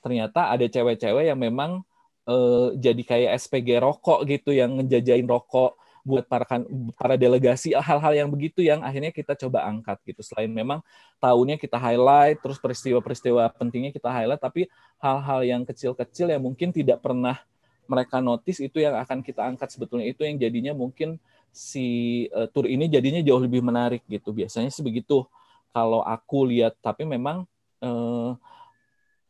[0.00, 1.82] ternyata ada cewek-cewek yang memang
[2.30, 6.68] eh, jadi kayak SPG rokok gitu yang ngejajain rokok buat para kan,
[7.00, 10.20] para delegasi hal-hal yang begitu yang akhirnya kita coba angkat gitu.
[10.20, 10.84] Selain memang
[11.16, 14.68] tahunnya kita highlight terus peristiwa-peristiwa pentingnya kita highlight tapi
[15.00, 17.40] hal-hal yang kecil-kecil yang mungkin tidak pernah
[17.88, 20.04] mereka notice itu yang akan kita angkat sebetulnya.
[20.04, 21.16] Itu yang jadinya mungkin
[21.54, 24.34] si uh, tour ini jadinya jauh lebih menarik gitu.
[24.34, 25.22] Biasanya sih begitu.
[25.70, 27.46] Kalau aku lihat tapi memang
[27.82, 28.34] uh,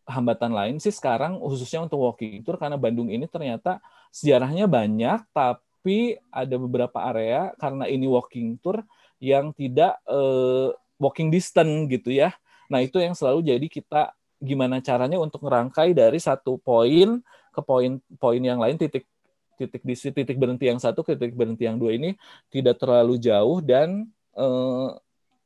[0.05, 3.81] hambatan lain sih sekarang khususnya untuk walking tour karena Bandung ini ternyata
[4.13, 8.85] sejarahnya banyak tapi ada beberapa area karena ini walking tour
[9.21, 12.37] yang tidak uh, walking distance gitu ya.
[12.69, 14.13] Nah itu yang selalu jadi kita
[14.45, 19.09] gimana caranya untuk merangkai dari satu poin ke poin-poin yang lain titik
[19.57, 22.19] titik di titik berhenti yang satu titik berhenti yang dua ini
[22.51, 24.91] tidak terlalu jauh dan eh,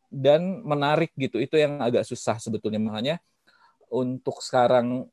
[0.09, 1.37] dan menarik gitu.
[1.38, 2.81] Itu yang agak susah sebetulnya.
[2.81, 3.21] Makanya
[3.92, 5.09] untuk sekarang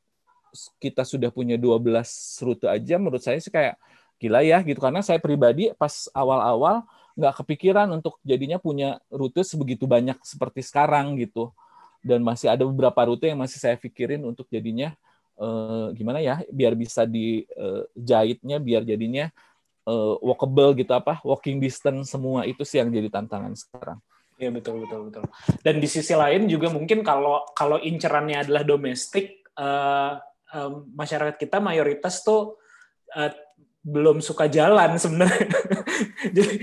[0.80, 3.76] kita sudah punya 12 rute aja menurut saya sih kayak
[4.16, 4.80] gila ya gitu.
[4.80, 6.84] Karena saya pribadi pas awal-awal
[7.16, 11.52] nggak kepikiran untuk jadinya punya rute sebegitu banyak seperti sekarang gitu.
[12.00, 14.96] Dan masih ada beberapa rute yang masih saya pikirin untuk jadinya
[15.40, 19.30] uh, gimana ya biar bisa dijahitnya uh, biar jadinya
[19.86, 23.98] uh, walkable gitu apa walking distance semua itu sih yang jadi tantangan sekarang.
[24.36, 25.24] Iya betul betul betul.
[25.64, 30.20] Dan di sisi lain juga mungkin kalau kalau incerannya adalah domestik, uh,
[30.52, 32.60] uh, masyarakat kita mayoritas tuh
[33.16, 33.32] uh,
[33.80, 35.48] belum suka jalan sebenarnya.
[36.36, 36.54] jadi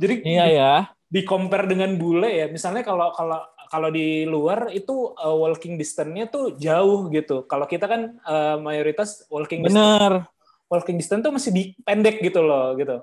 [0.00, 0.74] jadi iya ya.
[1.10, 6.26] Di compare dengan bule ya, misalnya kalau kalau kalau di luar itu uh, walking distance-nya
[6.26, 7.46] tuh jauh gitu.
[7.46, 10.26] Kalau kita kan uh, mayoritas walking Bener.
[10.26, 10.38] distance
[10.70, 13.02] walking distance tuh masih di, pendek gitu loh gitu.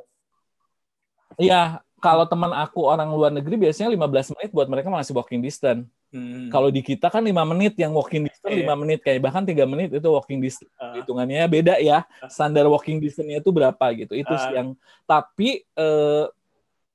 [1.36, 5.84] Iya, kalau teman aku orang luar negeri biasanya 15 menit buat mereka masih walking distance.
[6.08, 6.48] Hmm.
[6.48, 8.64] Kalau di kita kan lima menit yang walking distance Iya.
[8.64, 10.96] lima menit kayak bahkan tiga menit itu walking distance Ah.
[10.96, 14.40] hitungannya beda ya standar walking distance-nya itu berapa gitu itu Ah.
[14.40, 14.72] sih yang
[15.04, 16.26] tapi eh,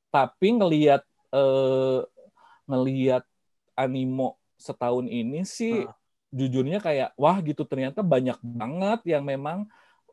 [0.09, 2.01] tapi ngelihat eh,
[2.65, 3.21] ngelihat
[3.75, 5.95] animo setahun ini sih Ah.
[6.33, 9.69] jujurnya kayak wah gitu ternyata banyak banget yang memang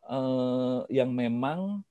[0.09, 1.85] eh, yang memang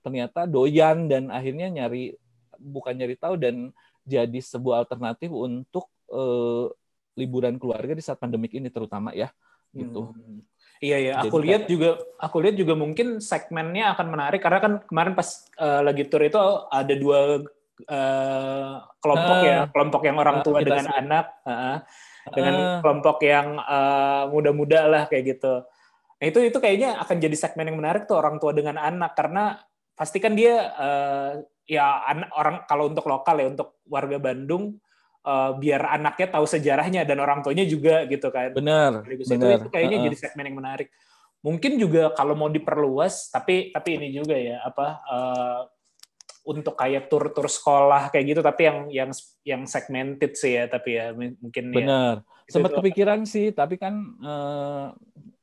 [0.00, 2.16] ternyata doyan dan akhirnya nyari
[2.56, 3.74] bukan nyari tahu dan
[4.08, 6.66] jadi sebuah alternatif untuk eh,
[7.18, 9.28] liburan keluarga di saat pandemik ini terutama ya
[9.74, 10.14] gitu.
[10.14, 10.40] Hmm.
[10.78, 11.90] Iya ya, Jadi aku lihat juga
[12.22, 16.38] aku lihat juga mungkin segmennya akan menarik karena kan kemarin pas eh, lagi tour itu
[16.70, 17.42] ada dua
[17.86, 19.44] eh, kelompok Ah.
[19.46, 20.96] ya, kelompok yang orang Ah, tua kita dengan sih.
[20.98, 21.78] anak, ah,
[22.34, 22.78] dengan Ah.
[22.82, 25.54] kelompok yang eh, muda-muda lah kayak gitu.
[26.18, 29.62] Nah, itu itu kayaknya akan jadi segmen yang menarik tuh orang tua dengan anak karena
[29.94, 31.30] pasti kan dia eh,
[31.68, 34.82] ya anak orang kalau untuk lokal ya untuk warga Bandung
[35.22, 39.62] eh, biar anaknya tahu sejarahnya dan orang tuanya juga gitu kan Benar, itu, benar.
[39.62, 40.06] itu kayaknya Heeh.
[40.10, 40.88] jadi segmen yang menarik.
[41.38, 45.60] Mungkin juga kalau mau diperluas, tapi tapi ini juga ya apa eh,
[46.48, 49.10] untuk kayak tur-tur sekolah kayak gitu, tapi yang yang
[49.44, 51.76] yang segmented sih ya, tapi ya mungkin ya.
[51.76, 52.14] Benar.
[52.48, 54.86] Itu- Sempat itu- kepikiran sih, tapi kan eh,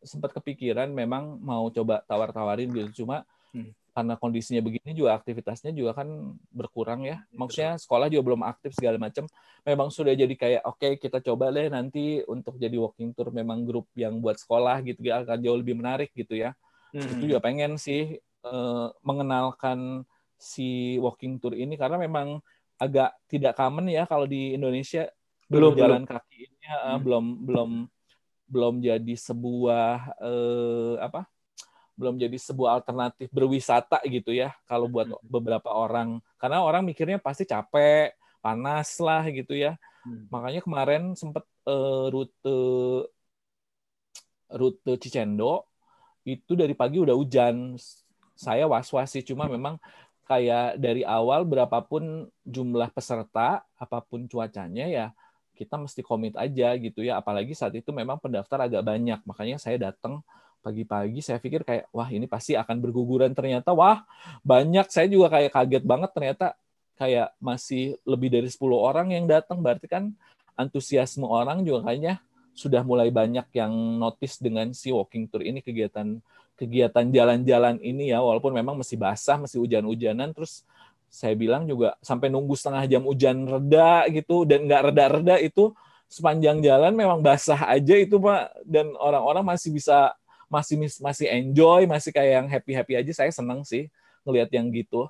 [0.02, 3.06] sempat kepikiran memang mau coba tawar-tawarin gitu.
[3.06, 3.22] Cuma
[3.54, 3.70] Hmm.
[3.96, 6.10] karena kondisinya begini juga aktivitasnya juga kan
[6.52, 7.22] berkurang ya.
[7.32, 9.30] Maksudnya sekolah juga belum aktif segala macam.
[9.64, 13.88] Memang sudah jadi kayak oke kita coba deh nanti untuk jadi walking tour memang grup
[13.96, 16.58] yang buat sekolah gitu ya akan jauh lebih menarik gitu ya.
[16.92, 17.02] Hmm.
[17.12, 20.04] itu juga pengen sih eh, mengenalkan
[20.46, 22.38] si walking tour ini karena memang
[22.78, 25.10] agak tidak common ya kalau di Indonesia
[25.50, 27.02] Belum, jalan kaki ini Hmm.
[27.06, 27.70] belum belum
[28.50, 31.26] belum jadi sebuah eh, apa
[31.96, 35.18] belum jadi sebuah alternatif berwisata gitu ya kalau buat Hmm.
[35.26, 40.26] beberapa orang karena orang mikirnya pasti capek panas lah gitu ya Hmm.
[40.34, 42.56] makanya kemarin sempat eh, rute
[44.50, 45.70] rute Cicendo
[46.26, 47.78] itu dari pagi udah hujan.
[48.36, 49.80] Saya was-was sih, cuma memang
[50.26, 55.08] kayak dari awal berapapun jumlah peserta, apa pun cuacanya ya
[55.56, 57.18] kita mesti komit aja gitu ya.
[57.18, 60.20] Apalagi saat itu memang pendaftar agak banyak, makanya saya datang
[60.66, 63.72] pagi-pagi saya pikir kayak wah ini pasti akan berguguran ternyata.
[63.72, 64.02] Wah
[64.42, 64.90] banyak.
[64.90, 66.48] Saya juga kayak kaget banget ternyata
[66.98, 69.62] kayak masih lebih dari 10 orang yang datang.
[69.62, 70.10] Berarti kan
[70.58, 72.18] antusiasme orang juga kayaknya
[72.56, 76.18] sudah mulai banyak yang notice dengan si walking tour ini kegiatan
[76.56, 80.64] kegiatan jalan-jalan ini ya walaupun memang masih basah masih hujan-hujanan terus
[81.16, 85.72] saya bilang juga sampai nunggu setengah jam hujan reda gitu dan nggak reda-reda itu
[86.12, 88.52] sepanjang jalan memang basah aja itu pak.
[88.68, 90.12] Dan orang-orang masih bisa
[90.52, 93.12] masih masih enjoy masih kayak yang happy happy aja.
[93.24, 93.88] Saya senang sih
[94.28, 95.08] ngelihat yang gitu.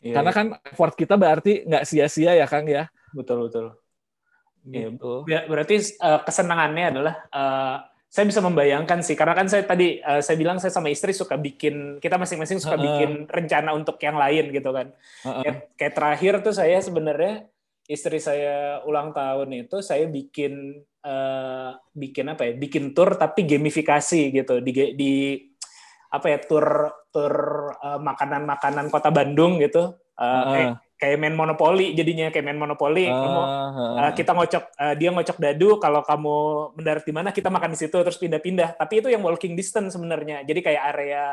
[0.00, 0.38] Iya, karena iya.
[0.38, 2.88] kan effort kita berarti nggak sia-sia ya kang ya?
[3.16, 3.66] Betul betul.
[4.68, 5.24] Iya, gitu.
[5.24, 7.76] Ber- Berarti eh, kesenangannya adalah eh,
[8.10, 11.38] saya bisa membayangkan sih karena kan saya tadi eh, saya bilang saya sama istri suka
[11.38, 12.82] bikin kita masing-masing suka Heeh.
[12.90, 14.90] bikin rencana untuk yang lain gitu kan.
[15.22, 15.42] Heeh.
[15.46, 17.46] Kayak, kayak terakhir tuh saya sebenarnya
[17.86, 22.52] istri saya ulang tahun itu saya bikin eh, bikin apa ya?
[22.58, 25.12] Bikin tour tapi gamifikasi gitu di di
[26.10, 27.34] apa ya tour tour
[27.78, 29.94] eh, makanan-makanan kota Bandung gitu.
[30.18, 30.50] Eh, Heeh.
[30.50, 30.70] kayak
[31.00, 35.38] kayak main monopoli jadinya kayak main monopoli kamu Ah, Uh, kita ngocok uh, dia ngocok
[35.40, 36.36] dadu kalau kamu
[36.76, 40.44] mendarat di mana kita makan di situ terus pindah-pindah tapi itu yang walking distance sebenarnya
[40.44, 41.24] jadi kayak area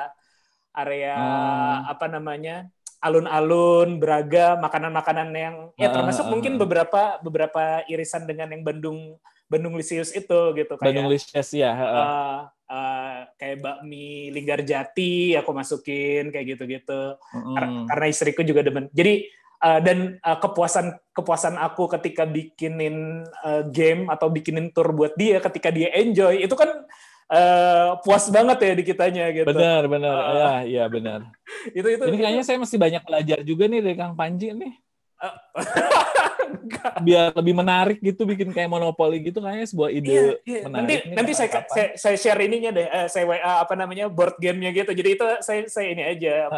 [0.72, 1.78] area Ah.
[1.92, 8.64] apa namanya alun-alun beraga makanan-makanan yang ya termasuk ah, mungkin beberapa beberapa irisan dengan yang
[8.64, 11.72] Bandung Bandung Lisius itu gitu kayak Bandung Licious ya.
[11.72, 11.88] heeh.
[12.04, 17.88] uh, uh, kayak bakmi Linggarjati aku masukin kayak gitu-gitu Mm.
[17.88, 18.92] karena istriku juga demen.
[18.92, 19.24] Jadi
[19.60, 25.42] uh, dan uh, kepuasan kepuasan aku ketika bikinin uh, game atau bikinin tour buat dia
[25.42, 26.86] ketika dia enjoy itu kan
[27.32, 29.48] uh, puas banget ya di kitanya gitu.
[29.50, 30.16] Benar, benar.
[30.16, 30.32] Ah.
[30.32, 31.20] ya, iya benar.
[31.78, 32.04] Itu itu.
[32.08, 34.74] Ini kayaknya itu- saya masih banyak belajar juga nih dari Kang Panji nih.
[37.06, 40.14] Biar lebih menarik gitu bikin kayak monopoli gitu kayaknya sebuah Iya, ide
[40.46, 40.62] iya.
[40.64, 40.72] menarik.
[40.78, 42.88] Nanti nih nanti saya, saya saya share ininya deh.
[42.88, 44.92] eh, saya WA apa namanya board gamenya gitu.
[44.94, 46.58] Jadi itu saya saya ini aja apa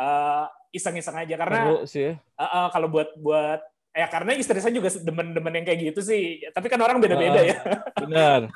[0.00, 2.16] uh, iseng-iseng aja karena sih.
[2.16, 3.60] Uh, uh, kalau buat buat
[3.92, 6.40] ya karena istri saya juga demen-demen yang kayak gitu sih.
[6.50, 7.58] Tapi kan orang beda-beda Ah, ya.
[8.00, 8.40] Benar.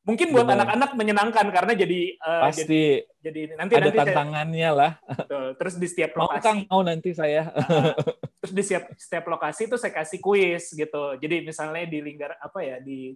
[0.00, 2.82] Mungkin buat anak-anak menyenangkan karena jadi uh, jadi, Pasti
[3.20, 4.92] jadi nanti ada nanti saya, tantangannya lah.
[5.04, 5.46] betul.
[5.60, 7.42] terus di setiap Mau lokasi Kang, mau nanti saya.
[7.52, 7.92] uh,
[8.40, 11.04] terus di setiap setiap lokasi itu saya kasih kuis gitu.
[11.20, 13.12] Jadi misalnya di Linggar apa ya di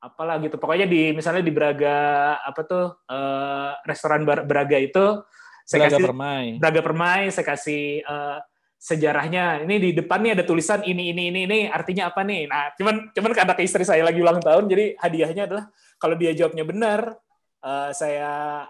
[0.00, 0.56] apalah gitu.
[0.56, 1.98] Pokoknya di misalnya di Braga
[2.40, 5.22] apa tuh uh, restoran Braga itu
[5.68, 6.44] saya Braga kasih Permai.
[6.56, 8.38] Braga Permai saya kasih eh,
[8.80, 9.68] sejarahnya.
[9.68, 11.60] Ini di depannya ada tulisan ini ini ini ini.
[11.68, 12.48] Artinya apa nih?
[12.48, 15.64] Nah cuman cuman karena ke istri saya lagi ulang tahun jadi hadiahnya adalah
[16.00, 17.20] kalau dia jawabnya benar
[17.60, 18.64] uh, saya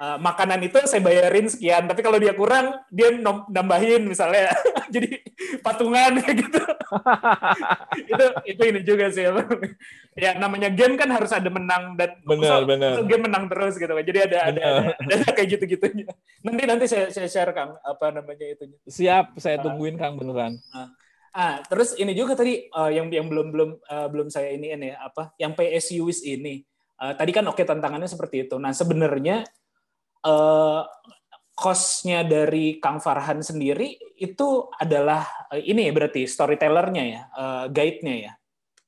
[0.00, 3.12] uh, makanan itu saya bayarin sekian tapi kalau dia kurang dia
[3.52, 4.50] nambahin misalnya.
[4.94, 5.20] Jadi
[5.62, 6.62] patungan gitu.
[8.10, 9.22] Itu itu ini juga sih
[10.18, 13.06] ya namanya game kan harus ada menang dan benar benar.
[13.06, 16.10] game menang terus gitu kan jadi ada ada, ada, ada kayak gitu gitunya
[16.42, 20.58] nanti nanti saya saya share kang apa namanya itu siap saya tungguin kang beneran.
[20.74, 20.88] Ah,
[21.30, 24.90] ah terus ini juga tadi uh, yang yang belum belum uh, belum saya ini ini
[24.90, 26.66] apa yang PSU ini.
[27.00, 28.60] Uh, tadi kan oke okay, tantangannya seperti itu.
[28.60, 29.46] Nah sebenarnya
[30.24, 30.82] uh,
[31.56, 38.14] kosnya dari Kang Farhan sendiri itu adalah uh, ini ya berarti storytellernya ya, uh, guide-nya
[38.16, 38.32] ya.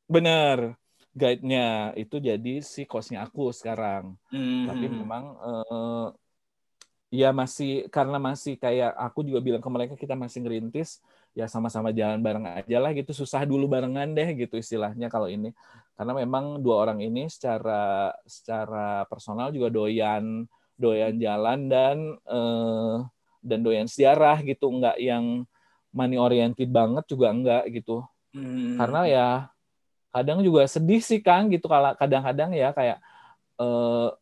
[0.09, 0.77] Benar,
[1.13, 4.17] guide-nya itu jadi si kosnya aku sekarang.
[4.33, 4.65] Hmm.
[4.69, 6.09] Tapi memang uh,
[7.13, 11.05] ya masih karena masih kayak aku juga bilang ke mereka kita masih ngerintis
[11.37, 15.53] ya sama-sama jalan bareng aja lah gitu susah dulu barengan deh gitu istilahnya kalau ini
[15.93, 20.49] karena memang dua orang ini secara secara personal juga doyan
[20.83, 23.07] doyan jalan dan uh,
[23.39, 24.67] dan doyan sejarah gitu.
[24.67, 25.47] Nggak yang
[25.95, 28.03] money oriented banget juga enggak gitu.
[28.33, 28.81] Hmm.
[28.81, 29.27] karena ya
[30.09, 31.69] kadang juga sedih sih Kang gitu.
[31.69, 32.99] Kalau kadang-kadang ya kayak
[33.61, 34.13] uh,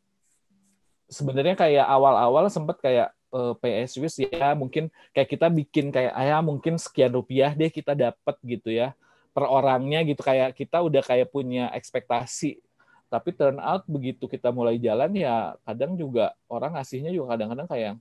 [1.11, 6.43] sebenarnya kayak awal-awal sempet kayak uh, eh, PSW ya mungkin kayak kita bikin kayak ayah
[6.43, 8.95] mungkin sekian rupiah deh kita dapat gitu ya
[9.35, 10.23] per orangnya gitu.
[10.23, 12.63] Kayak kita udah kayak punya ekspektasi
[13.11, 17.93] tapi turn out begitu kita mulai jalan ya kadang juga orang ngasihnya juga kadang-kadang kayak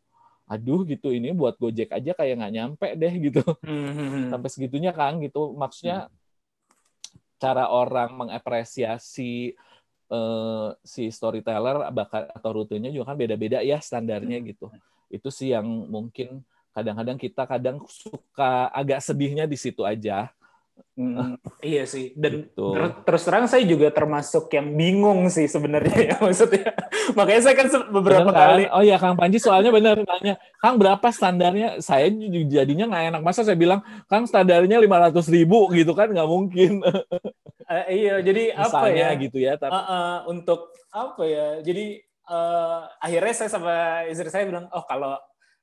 [0.49, 4.29] aduh gitu ini buat Gojek aja kayak nggak nyampe deh gitu hmm.
[4.29, 6.13] sampai segitunya kan gitu maksudnya hmm.
[7.41, 9.57] cara orang mengapresiasi
[10.13, 14.45] uh, si storyteller bakal atau rutenya juga kan beda-beda ya standarnya hmm.
[14.53, 14.65] gitu
[15.09, 20.29] itu sih yang mungkin kadang-kadang kita kadang suka agak sedihnya di situ aja
[20.99, 22.11] Hmm, iya sih.
[22.19, 22.75] Dan gitu.
[22.75, 26.75] ter terus terang saya juga termasuk yang bingung sih sebenarnya ya maksudnya.
[27.15, 28.49] Makanya saya kan beberapa bener, kan?
[28.53, 28.63] kali.
[28.75, 31.79] Oh iya Kang Panji soalnya benar nanya, Kang berapa standarnya?
[31.79, 32.11] Saya
[32.47, 33.79] jadinya nggak enak masa saya bilang,
[34.11, 36.83] Kang standarnya lima ratus ribu gitu kan nggak mungkin.
[36.83, 39.09] uh, iya, jadi Misalnya, apa ya?
[39.15, 39.53] gitu ya.
[39.55, 39.71] Tapi...
[39.71, 41.47] Uh, uh, untuk apa ya?
[41.63, 43.75] Jadi uh, akhirnya saya sama
[44.11, 45.15] istri saya bilang, oh kalau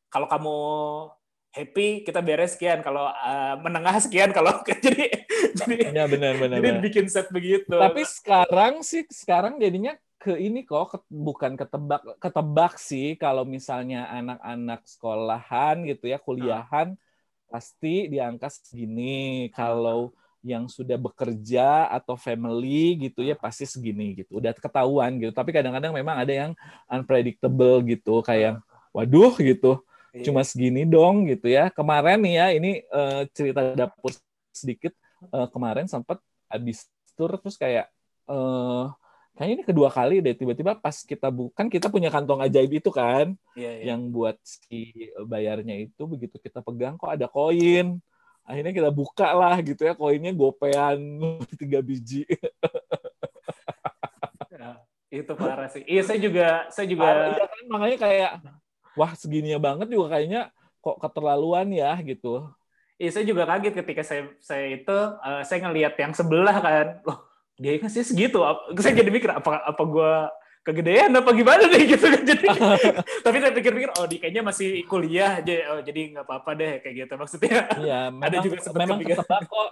[0.09, 0.59] kalau kamu
[1.57, 5.25] happy kita beres sekian kalau uh, menengah sekian kalau jadi
[5.57, 6.85] jadi ya, benar, benar, jadi benar.
[6.85, 12.75] bikin set begitu tapi sekarang sih sekarang jadinya ke ini kok ke, bukan ketebak ketebak
[12.77, 17.49] sih kalau misalnya anak-anak sekolahan gitu ya kuliahan hmm.
[17.49, 20.13] pasti di angka segini kalau
[20.47, 25.91] yang sudah bekerja atau family gitu ya pasti segini gitu udah ketahuan gitu tapi kadang-kadang
[25.91, 26.53] memang ada yang
[26.87, 28.63] unpredictable gitu kayak
[28.97, 29.85] waduh gitu.
[30.25, 31.69] Cuma segini dong gitu ya.
[31.69, 34.15] Kemarin nih ya ini uh, cerita dapur
[34.55, 34.95] sedikit.
[35.33, 37.89] Uh, kemarin sempat habis tur terus kayak
[38.29, 38.93] uh,
[39.37, 43.37] kayaknya ini kedua kali deh tiba-tiba pas kita bukan kita punya kantong ajaib itu kan
[43.53, 43.93] yeah, yeah.
[43.93, 48.01] yang buat si bayarnya itu begitu kita pegang kok ada koin.
[48.47, 51.01] Akhirnya kita buka lah gitu ya koinnya gopean
[51.61, 52.25] tiga biji.
[54.57, 54.81] Ya,
[55.13, 55.85] itu parah sih.
[55.85, 57.65] Iya saya juga saya juga iya kan?
[57.69, 58.33] Makanya kayak
[58.97, 62.49] wah segininya banget juga kayaknya kok keterlaluan ya gitu.
[62.97, 67.29] Iya, saya juga kaget ketika saya saya itu uh, saya ngelihat yang sebelah kan, loh
[67.61, 68.41] dia kan sih segitu.
[68.81, 70.13] Saya jadi mikir apa apa gue
[70.67, 72.47] kegedean apa gimana deh gitu kan jadi
[73.25, 77.07] tapi saya pikir-pikir oh di kayaknya masih kuliah aja oh, jadi nggak apa-apa deh kayak
[77.07, 79.71] gitu maksudnya iya memang, ada juga memang ketebak kok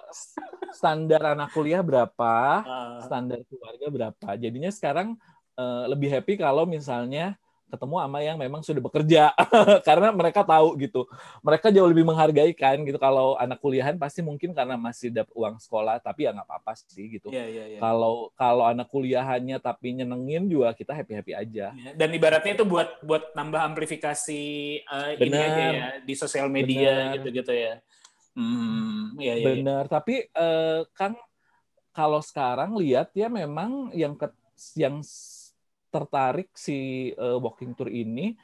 [0.70, 3.02] standar anak kuliah berapa uh.
[3.02, 5.18] standar keluarga berapa jadinya sekarang
[5.58, 7.34] uh, lebih happy kalau misalnya
[7.70, 9.34] ketemu sama yang memang sudah bekerja.
[9.88, 11.08] Karena mereka tahu gitu.
[11.42, 12.96] Mereka jauh lebih menghargai kan gitu.
[13.00, 17.18] Kalau anak kuliahan pasti mungkin karena masih dapat uang sekolah tapi ya nggak apa-apa sih
[17.18, 17.32] gitu.
[17.32, 17.80] Yeah, yeah, yeah.
[17.80, 21.72] kalau kalau anak kuliahannya tapi nyenengin juga kita happy happy aja.
[21.74, 21.94] Yeah.
[21.96, 24.42] dan ibaratnya itu buat buat nambah amplifikasi
[24.86, 27.80] uh, ini aja ya di sosial media gitu gitu ya.
[28.34, 29.86] Hmm, ya, ya, benar.
[29.86, 31.14] Tapi uh, kan
[31.94, 34.26] kalau sekarang lihat ya memang yang ke,
[34.74, 34.98] yang
[35.94, 38.34] tertarik si uh, walking tour ini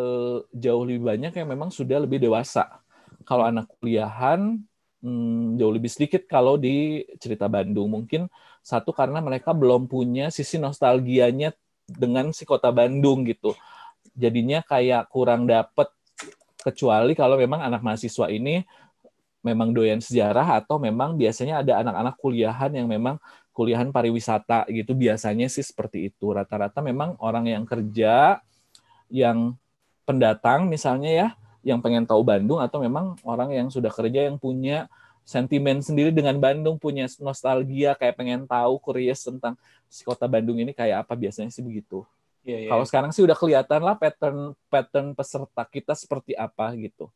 [0.00, 2.80] uh, jauh lebih banyak yang memang sudah lebih dewasa.
[3.28, 4.56] Kalau anak kuliahan
[5.04, 7.92] hmm, jauh lebih sedikit kalau di cerita Bandung.
[7.92, 8.32] Mungkin
[8.64, 11.52] satu karena mereka belum punya sisi nostalgianya
[11.84, 13.52] dengan si kota Bandung gitu.
[14.16, 15.92] Jadinya kayak kurang dapet
[16.58, 18.64] kecuali kalau memang anak mahasiswa ini
[19.46, 23.22] memang doyan sejarah atau memang biasanya ada anak-anak kuliahan yang memang
[23.58, 28.38] kuliahan pariwisata gitu biasanya sih seperti itu rata-rata memang orang yang kerja
[29.10, 29.58] yang
[30.06, 31.28] pendatang misalnya ya
[31.66, 34.86] yang pengen tahu Bandung atau memang orang yang sudah kerja yang punya
[35.28, 40.72] sentimen sendiri dengan Bandung, punya nostalgia kayak pengen tahu curious tentang si kota Bandung ini
[40.72, 42.00] kayak apa biasanya sih begitu.
[42.48, 42.70] Iya, iya.
[42.72, 47.12] Kalau sekarang sih udah kelihatan lah pattern pattern peserta kita seperti apa gitu.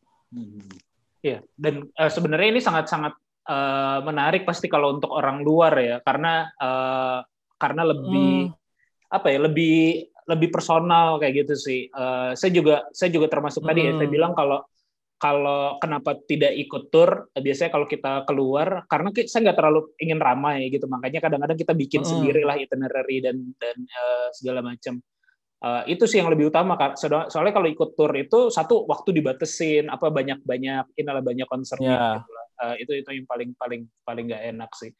[1.24, 3.16] Iya, dan eh, sebenarnya ini sangat-sangat
[3.46, 7.18] eh, menarik pasti kalau untuk orang luar ya, karena eh,
[7.58, 8.50] karena lebih
[9.12, 11.80] apa ya, lebih lebih personal kayak gitu sih.
[11.90, 14.14] Eh, saya juga saya juga termasuk tadi ya, saya Hmm.
[14.14, 14.62] bilang kalau
[15.22, 20.18] kalau kenapa tidak ikut tur, eh, biasanya kalau kita keluar karena saya nggak terlalu ingin
[20.18, 22.10] ramai gitu, makanya kadang-kadang kita bikin Mm-mm.
[22.10, 24.98] sendiri lah itinerary dan dan eh, segala macam.
[25.62, 26.98] Eh, itu sih yang lebih utama Kak.
[26.98, 32.10] Soalnya, soalnya kalau ikut tour itu satu waktu dibatesin, apa banyak-banyak inilah banyak konsernya Ya.
[32.18, 32.30] gitu
[32.60, 34.92] Eh, itu itu yang paling paling paling nggak enak sih.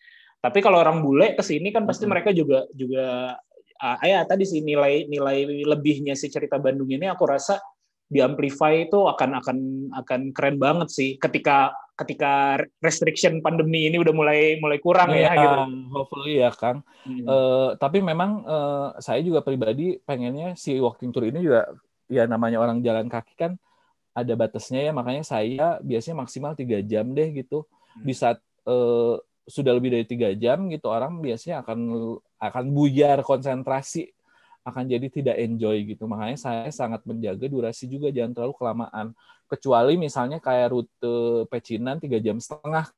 [0.43, 3.37] Tapi kalau orang bule ke sini kan pasti mereka juga juga
[3.83, 7.59] ah ya tadi sih nilai nilai lebihnya si cerita Bandung ini aku rasa
[8.07, 9.59] di amplify itu akan akan
[10.05, 15.59] akan keren banget sih ketika ketika restriction pandemi ini udah mulai mulai kurang ya, gitu.
[15.93, 16.87] hopefully ya Kang.
[17.03, 17.25] Hmm.
[17.27, 21.73] Eh, tapi memang eh, saya juga pribadi pengennya si walking tour ini juga
[22.07, 23.57] ya namanya orang jalan kaki kan
[24.13, 28.09] ada batasnya ya makanya saya biasanya maksimal tiga jam deh gitu Hmm.
[28.09, 31.79] di saat eh, sudah lebih dari tiga jam gitu orang biasanya akan
[32.41, 34.09] akan buyar konsentrasi
[34.65, 39.07] akan jadi tidak enjoy gitu makanya saya sangat menjaga durasi juga jangan terlalu kelamaan
[39.51, 41.13] kecuali misalnya kayak rute
[41.53, 42.89] pecinan tiga jam setengah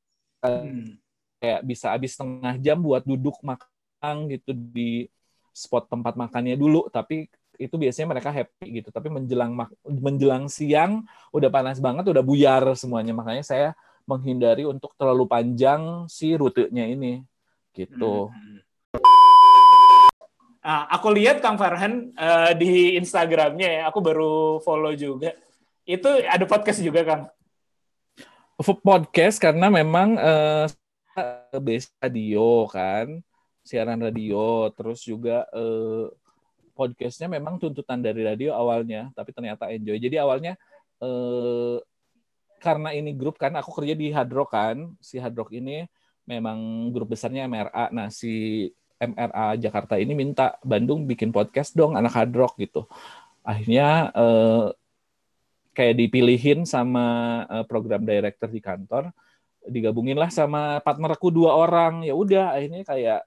[0.44, 1.00] Hmm.
[1.40, 5.08] kayak bisa habis setengah jam buat duduk makan gitu di
[5.50, 8.88] spot tempat makannya dulu tapi itu biasanya mereka happy gitu.
[8.90, 9.52] Tapi menjelang
[9.84, 13.14] menjelang siang udah panas banget udah buyar semuanya.
[13.14, 13.68] Makanya saya
[14.04, 17.24] menghindari untuk terlalu panjang si rutenya ini.
[17.74, 18.30] Gitu.
[18.30, 18.60] Hmm.
[20.64, 25.36] Ah, aku lihat Kang Farhan eh, di Instagramnya ya, aku baru follow juga.
[25.84, 27.22] Itu ada podcast juga Kang.
[28.80, 30.66] podcast karena memang eh
[31.60, 33.20] base radio kan.
[33.60, 34.72] Siaran radio.
[34.72, 36.08] Terus juga eh,
[36.74, 39.96] podcastnya memang tuntutan dari radio awalnya tapi ternyata enjoy.
[40.02, 40.58] Jadi awalnya
[41.00, 41.78] eh,
[42.58, 45.84] karena ini grup kan aku kerja di Hard Rock kan si Hard Rock ini
[46.24, 48.66] memang grup besarnya MRA nah si
[48.96, 52.88] MRA Jakarta ini minta Bandung bikin podcast dong anak Hard Rock gitu.
[53.44, 54.66] Akhirnya eh,
[55.76, 57.06] kayak dipilihin sama
[57.46, 59.12] eh, program director di kantor
[59.64, 62.04] digabungin lah sama partnerku dua orang.
[62.04, 63.20] Ya udah akhirnya kayak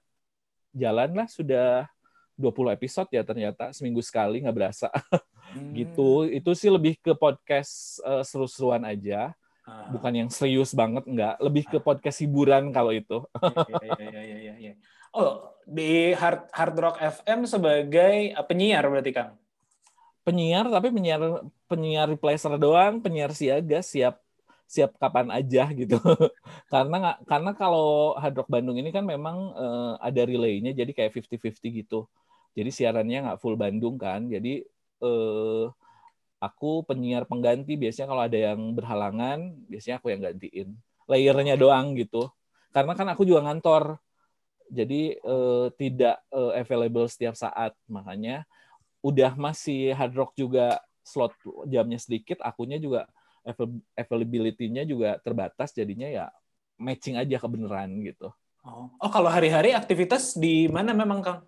[0.74, 1.90] jalan lah sudah
[2.38, 4.88] 20 episode ya ternyata seminggu sekali nggak berasa.
[5.72, 6.28] Gitu.
[6.28, 9.34] Itu sih lebih ke podcast eh, seru-seruan aja.
[9.68, 11.34] Ah, bukan yang serius banget nggak.
[11.40, 13.24] Lebih ke podcast hiburan kalau itu.
[13.98, 14.72] Iya, iya, iya.
[15.12, 19.32] Oh, di Hard, Hard Rock FM sebagai eh, penyiar berarti Kang.
[20.28, 24.20] penyiar tapi penyiar penyiar replacer doang penyiar siaga siap
[24.68, 25.96] siap kapan aja gitu.
[26.72, 31.16] Karena nggak karena kalau Hard Rock Bandung ini kan memang eh, ada relaynya jadi kayak
[31.16, 32.04] 50-50 gitu
[32.58, 34.26] jadi siarannya nggak full Bandung kan.
[34.26, 34.66] Jadi
[35.02, 35.64] eh,
[36.42, 39.38] aku penyiar pengganti biasanya kalau ada yang berhalangan
[39.70, 40.74] biasanya aku yang gantiin.
[41.06, 42.26] Layernya doang gitu.
[42.74, 44.02] Karena kan aku juga ngantor.
[44.74, 47.78] Jadi eh, tidak eh, available setiap saat.
[47.86, 48.42] Makanya
[49.06, 51.32] udah masih hard rock juga slot
[51.70, 53.08] jamnya sedikit, akunya juga
[53.46, 56.28] avail- availability-nya juga terbatas, jadinya ya
[56.76, 58.28] matching aja kebenaran gitu.
[58.66, 61.40] Oh, oh kalau hari-hari aktivitas di mana memang Kang?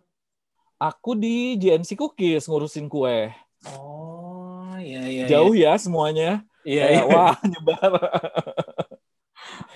[0.81, 3.29] Aku di GNC Cookies ngurusin kue.
[3.69, 5.25] Oh, iya iya.
[5.29, 6.41] Jauh ya semuanya.
[6.65, 7.03] Iya, iya.
[7.05, 7.93] Wah, nyebar.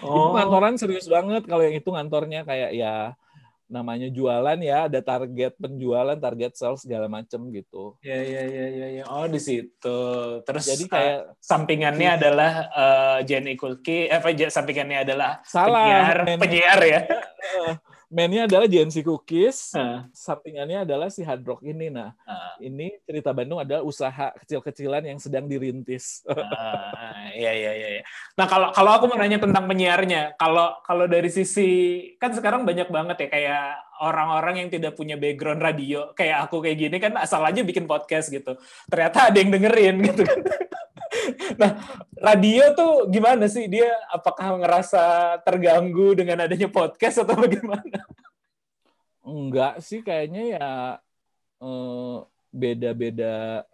[0.00, 0.32] Itu Oh.
[0.32, 3.12] kantoran serius banget kalau yang itu ngantornya kayak ya
[3.64, 7.96] namanya jualan ya, ada target penjualan, target sales segala macem gitu.
[8.00, 9.05] Iya iya iya iya iya.
[9.05, 9.98] Oh, di situ.
[10.40, 16.18] Terus Jadi eh, kayak sampingannya adalah eh Jenny Kulki, eh, j- sampingannya adalah salah penyiar,
[16.40, 17.00] penyiar ya.
[18.15, 20.07] mainnya adalah GNC Cookies, Heeh.
[20.15, 21.91] sampingannya adalah si Hard Rock ini.
[21.91, 22.55] Nah, Ah.
[22.62, 26.23] ini cerita Bandung adalah usaha kecil-kecilan yang sedang dirintis.
[27.35, 27.89] Iya iya iya.
[27.99, 28.03] iya.
[28.39, 31.67] Nah kalau kalau aku mau nanya tentang penyiarnya, kalau kalau dari sisi
[32.15, 33.65] kan sekarang banyak banget ya kayak
[34.07, 38.31] orang-orang yang tidak punya background radio, kayak aku kayak gini kan asal aja bikin podcast
[38.31, 38.55] gitu.
[38.87, 40.39] Ternyata ada yang dengerin gitu kan.
[41.61, 41.79] Nah
[42.19, 43.91] radio tuh gimana sih dia?
[44.11, 48.05] Apakah ngerasa terganggu dengan adanya podcast atau bagaimana?
[49.25, 50.69] Enggak sih kayaknya ya
[51.65, 52.17] eh,
[52.55, 53.65] beda-beda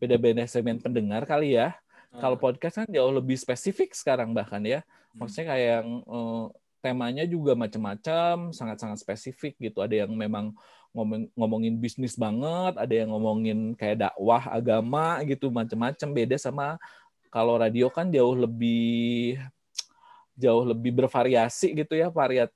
[0.00, 1.76] beda-beda segmen pendengar kali ya.
[2.10, 4.82] Kalau podcast kan jauh lebih spesifik sekarang bahkan ya.
[5.14, 6.44] Maksudnya kayak yang eh,
[6.80, 9.84] temanya juga macam-macam, sangat-sangat spesifik gitu.
[9.84, 10.56] Ada yang memang
[10.90, 16.78] ngomong, ngomongin bisnis banget, ada yang ngomongin kayak dakwah agama gitu, macam-macam beda sama
[17.30, 19.38] Kalau radio kan jauh lebih
[20.34, 22.50] jauh lebih bervariasi gitu ya, variat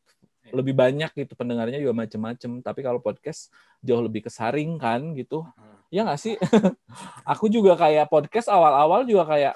[0.51, 2.59] lebih banyak gitu pendengarnya juga macem-macem.
[2.59, 5.47] Tapi kalau podcast jauh lebih kesaring kan gitu.
[5.95, 6.35] Ya nggak sih?
[7.33, 9.55] Aku juga kayak podcast awal-awal juga kayak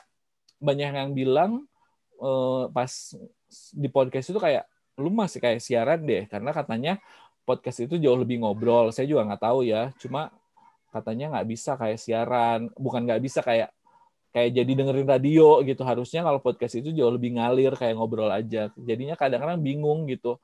[0.63, 1.67] banyak yang bilang
[2.23, 2.91] eh, pas
[3.75, 4.65] di podcast itu kayak
[4.99, 6.99] lu masih kayak siaran deh karena katanya
[7.49, 8.93] podcast itu jauh lebih ngobrol.
[8.93, 9.89] Saya juga nggak tahu ya.
[9.97, 10.29] Cuma
[10.93, 13.73] katanya nggak bisa kayak siaran, bukan nggak bisa kayak
[14.29, 15.81] kayak jadi dengerin radio gitu.
[15.89, 18.69] Harusnya kalau podcast itu jauh lebih ngalir kayak ngobrol aja.
[18.77, 20.37] Jadinya kadang-kadang bingung gitu.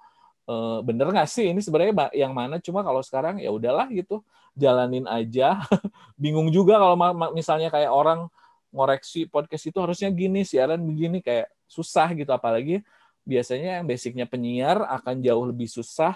[0.44, 2.56] Eh, bener nggak sih ini sebenarnya yang mana?
[2.60, 4.24] Cuma kalau sekarang ya udahlah gitu,
[4.56, 5.60] jalanin aja.
[6.22, 6.96] bingung juga kalau
[7.36, 8.28] misalnya kayak orang
[8.72, 12.32] ngoreksi podcast itu harusnya gini, siaran begini kayak susah gitu.
[12.32, 12.80] Apalagi
[13.24, 16.12] biasanya yang basicnya penyiar akan jauh lebih susah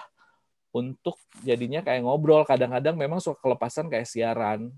[0.69, 2.43] untuk jadinya kayak ngobrol.
[2.43, 4.69] Kadang-kadang memang suka kelepasan kayak siaran.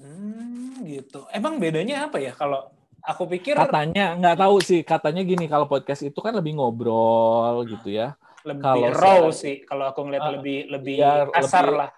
[0.00, 1.28] Hmm, gitu.
[1.30, 4.80] Emang bedanya apa ya kalau aku pikir Katanya nggak tahu sih.
[4.80, 8.16] Katanya gini kalau podcast itu kan lebih ngobrol gitu ya.
[8.40, 11.90] lebih kalau raw siaran- sih kalau aku ngeliat Ah, lebih lebih iya, kasar lebih- lah.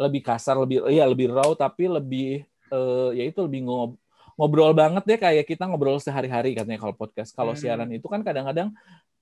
[0.00, 2.40] Lebih kasar, lebih iya lebih raw tapi lebih
[2.72, 4.00] eh, ya itu lebih ngob-
[4.40, 7.36] ngobrol banget deh kayak kita ngobrol sehari-hari katanya kalau podcast.
[7.36, 7.60] Kalau Hmm.
[7.60, 8.72] siaran itu kan kadang-kadang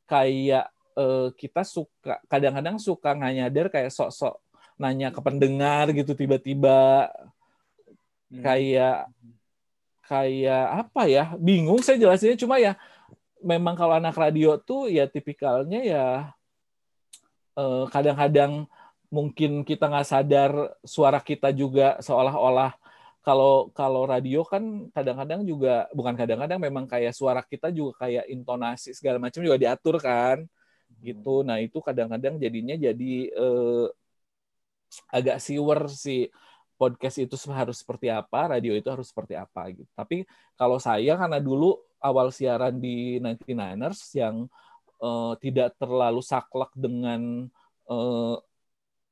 [0.06, 0.70] kayak
[1.00, 4.36] eh, kita suka kadang-kadang suka nggak nyadar kayak sok-sok
[4.80, 7.08] nanya ke pendengar gitu tiba-tiba.
[8.30, 8.46] Hmm.
[8.46, 9.10] kayak
[10.06, 11.24] kayak apa ya?
[11.34, 12.78] Bingung saya jelasinnya cuma ya
[13.40, 16.06] memang kalau anak radio tuh ya tipikalnya ya
[17.56, 18.68] eh, kadang-kadang
[19.10, 20.52] mungkin kita nggak sadar
[20.86, 22.78] suara kita juga seolah-olah
[23.20, 28.96] kalau kalau radio kan kadang-kadang juga bukan kadang-kadang memang kayak suara kita juga kayak intonasi
[28.96, 30.46] segala macam juga diatur kan
[31.06, 33.86] gitu nah itu kadang-kadang jadinya jadi eh,
[35.10, 36.26] agak siwer si
[36.80, 39.84] podcast itu harus seperti apa, radio itu harus seperti apa gitu.
[39.92, 40.24] Tapi
[40.56, 44.48] kalau saya karena dulu awal siaran di 99ers yang
[45.04, 47.44] eh, tidak terlalu saklek dengan
[47.90, 48.36] eh,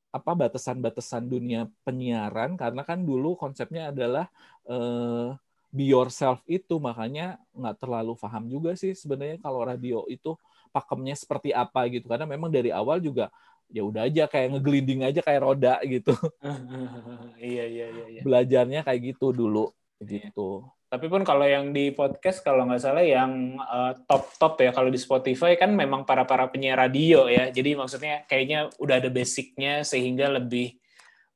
[0.09, 4.27] apa batasan-batasan dunia penyiaran karena kan dulu konsepnya adalah
[4.65, 5.37] eh,
[5.69, 10.33] be yourself itu makanya nggak terlalu paham juga sih sebenarnya kalau radio itu
[10.69, 13.33] pakemnya seperti apa gitu karena memang dari awal juga
[13.69, 16.13] ya udah aja kayak ngegelinding aja kayak roda gitu
[17.41, 18.05] iya iya iya.
[18.17, 18.23] iya.
[18.25, 20.31] belajarnya kayak gitu dulu Iya.
[20.31, 23.61] gitu Tapi pun kalau yang di podcast kalau nggak salah yang
[24.09, 27.53] top top ya kalau di Spotify kan memang para para penyiar radio ya.
[27.53, 30.81] Jadi maksudnya kayaknya udah ada basicnya sehingga lebih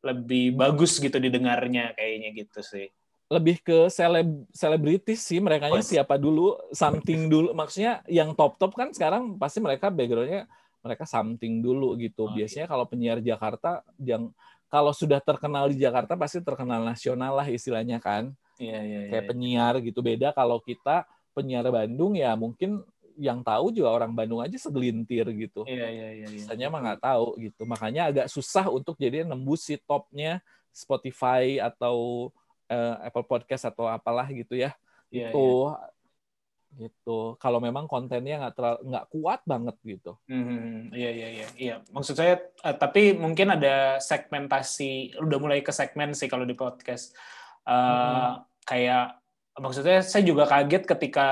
[0.01, 2.89] lebih bagus gitu didengarnya kayaknya gitu sih.
[3.33, 7.57] Lebih ke seleb selebritis sih mereka Oh, siapa dulu something dulu.
[7.57, 10.45] Maksudnya yang top top kan sekarang pasti mereka backgroundnya
[10.85, 12.29] mereka something dulu gitu.
[12.29, 14.29] Oh, biasanya kalau penyiar Jakarta yang
[14.69, 18.37] kalau sudah terkenal di Jakarta pasti terkenal nasional lah istilahnya kan.
[18.61, 19.01] Iya iya.
[19.09, 20.05] kayak penyiar gitu.
[20.05, 22.85] Beda kalau kita penyiar Bandung ya mungkin
[23.17, 25.65] yang tahu juga orang Bandung aja segelintir gitu.
[25.65, 26.27] Iya iya iya.
[26.29, 26.41] iya.
[26.41, 27.63] sisanya mah nggak tahu gitu.
[27.65, 32.29] Makanya agak susah untuk jadi nembus si topnya Spotify atau
[32.67, 34.75] eh, Apple Podcast atau apalah gitu ya
[35.13, 35.69] Iya, itu
[36.73, 41.75] gitu kalau memang kontennya nggak terlalu nggak kuat banget gitu Hmm, iya iya iya iya.
[41.93, 47.13] Maksud saya eh, tapi mungkin ada segmentasi udah mulai ke segmen sih kalau di podcast.
[47.63, 48.41] Eh, Hmm.
[48.65, 49.21] kayak
[49.61, 51.29] maksudnya saya juga kaget ketika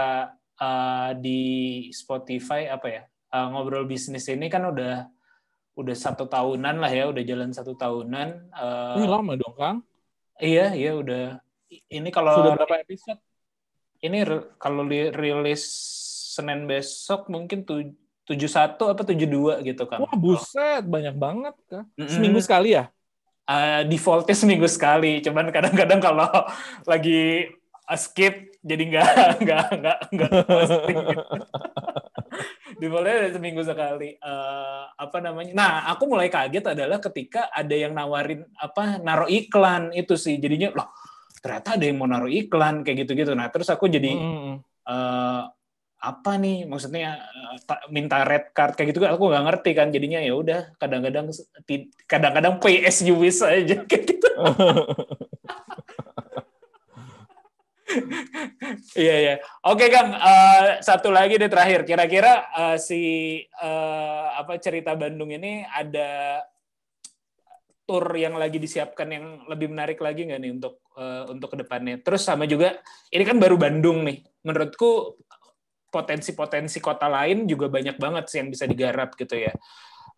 [0.61, 1.41] eh, di
[1.89, 5.09] Spotify apa ya eh, ngobrol bisnis ini kan udah
[5.73, 8.29] udah satu tahunan lah ya udah jalan satu tahunan.
[8.53, 9.79] Eh, Ini lama dong Kang
[10.43, 11.39] iya iya udah.
[11.71, 13.21] Ini kalau sudah berapa episode
[14.01, 14.25] ini
[14.57, 15.63] kalau li- rilis
[16.35, 19.99] Senin besok mungkin tu- 71 apa 72 gitu kan.
[20.01, 22.07] wah buset banyak banget kan Mm-mm.
[22.11, 22.89] seminggu sekali ya
[23.51, 26.31] Eh, defaultnya seminggu sekali, cuman kadang-kadang kalau
[26.87, 27.51] lagi
[27.83, 29.09] uh, skip jadi nggak
[29.43, 30.31] nggak nggak nggak
[32.81, 32.89] gitu.
[32.89, 34.17] Defaultnya ada seminggu sekali.
[34.17, 35.53] Eh, apa namanya?
[35.53, 40.41] Nah, aku mulai kaget adalah ketika ada yang nawarin apa naruh iklan itu sih.
[40.41, 40.89] Jadinya loh
[41.45, 43.37] ternyata ada yang mau naruh iklan kayak gitu-gitu.
[43.37, 44.65] Nah, terus aku jadi Mm-mm.
[44.89, 45.43] eh,
[46.01, 50.17] apa nih maksudnya eh, ta- minta red card kayak gitu aku nggak ngerti kan jadinya
[50.25, 51.29] ya udah kadang-kadang
[52.09, 54.29] kadang-kadang pay as you wish aja kayak gitu
[59.03, 59.35] iya iya.
[59.67, 61.85] Oke kang Eh, satu lagi deh terakhir.
[61.87, 63.01] Kira-kira eh, si
[63.45, 66.41] eh, apa cerita Bandung ini ada
[67.85, 71.99] tour yang lagi disiapkan yang lebih menarik lagi nggak nih untuk eh, untuk ke depannya
[71.99, 72.79] terus sama juga
[73.11, 74.23] ini kan baru Bandung nih.
[74.47, 75.21] Menurutku
[75.91, 79.53] potensi-potensi kota lain juga banyak banget sih yang bisa digarap gitu ya.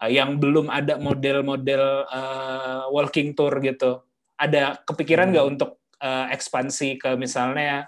[0.02, 4.04] Eh, yang belum ada model-model eh, walking tour gitu.
[4.36, 7.86] Ada kepikiran nggak untuk eh, ekspansi ke misalnya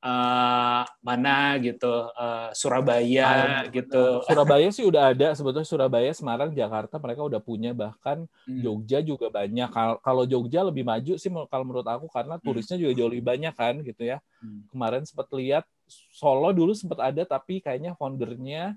[0.00, 4.24] eh, mana gitu eh, Surabaya gitu.
[4.24, 8.64] Surabaya sih udah ada sebetulnya Surabaya, Semarang, Jakarta mereka udah punya bahkan Hmm.
[8.66, 9.68] Jogja juga banyak.
[9.70, 13.54] Kal- Kalau Jogja lebih maju sih kalau menurut aku karena turisnya juga jauh lebih banyak
[13.54, 14.18] kan gitu ya.
[14.42, 14.64] Hmm.
[14.72, 18.74] Kemarin sempat lihat Solo dulu sempat ada tapi kayaknya foundernya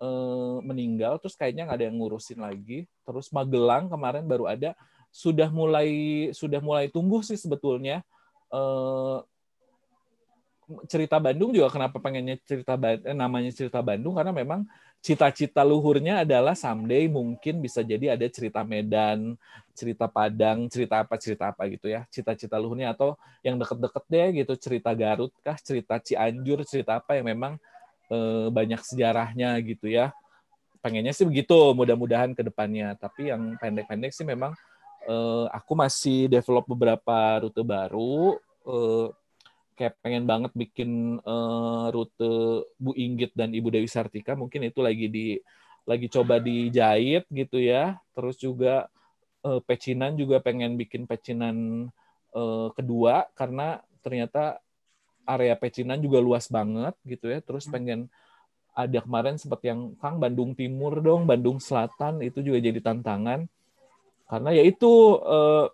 [0.00, 2.88] eh, meninggal terus kayaknya nggak ada yang ngurusin lagi.
[3.04, 4.72] Terus Magelang kemarin baru ada
[5.12, 5.90] sudah mulai
[6.32, 8.00] sudah mulai tumbuh sih sebetulnya.
[8.50, 9.18] Eh,
[10.86, 14.62] cerita Bandung juga kenapa pengennya cerita eh, namanya cerita Bandung karena memang
[15.00, 19.34] cita-cita luhurnya adalah someday mungkin bisa jadi ada cerita Medan,
[19.72, 22.04] cerita Padang, cerita apa cerita apa gitu ya.
[22.12, 27.26] Cita-cita luhurnya atau yang deket-deket deh gitu cerita Garut kah, cerita Cianjur, cerita apa yang
[27.32, 27.52] memang
[28.12, 30.12] eh, banyak sejarahnya gitu ya.
[30.84, 32.96] Pengennya sih begitu, mudah-mudahan ke depannya.
[32.96, 34.52] Tapi yang pendek-pendek sih memang
[35.08, 38.36] eh, aku masih develop beberapa rute baru.
[38.68, 39.08] eh,
[39.78, 42.32] kayak pengen banget bikin eh, rute
[42.76, 44.36] Bu Inggit dan Ibu Dewi Sartika.
[44.36, 45.26] Mungkin itu lagi di
[45.88, 47.96] lagi coba dijahit gitu ya.
[48.12, 48.92] Terus juga
[49.46, 51.88] eh, pecinan juga pengen bikin pecinan
[52.36, 53.28] eh, kedua.
[53.32, 54.60] Karena ternyata
[55.24, 57.40] area pecinan juga luas banget gitu ya.
[57.40, 58.12] Terus pengen
[58.76, 62.20] ada kemarin seperti yang Kang Bandung Timur dong Bandung Selatan.
[62.20, 63.48] Itu juga jadi tantangan
[64.30, 64.92] karena ya itu
[65.26, 65.66] eh,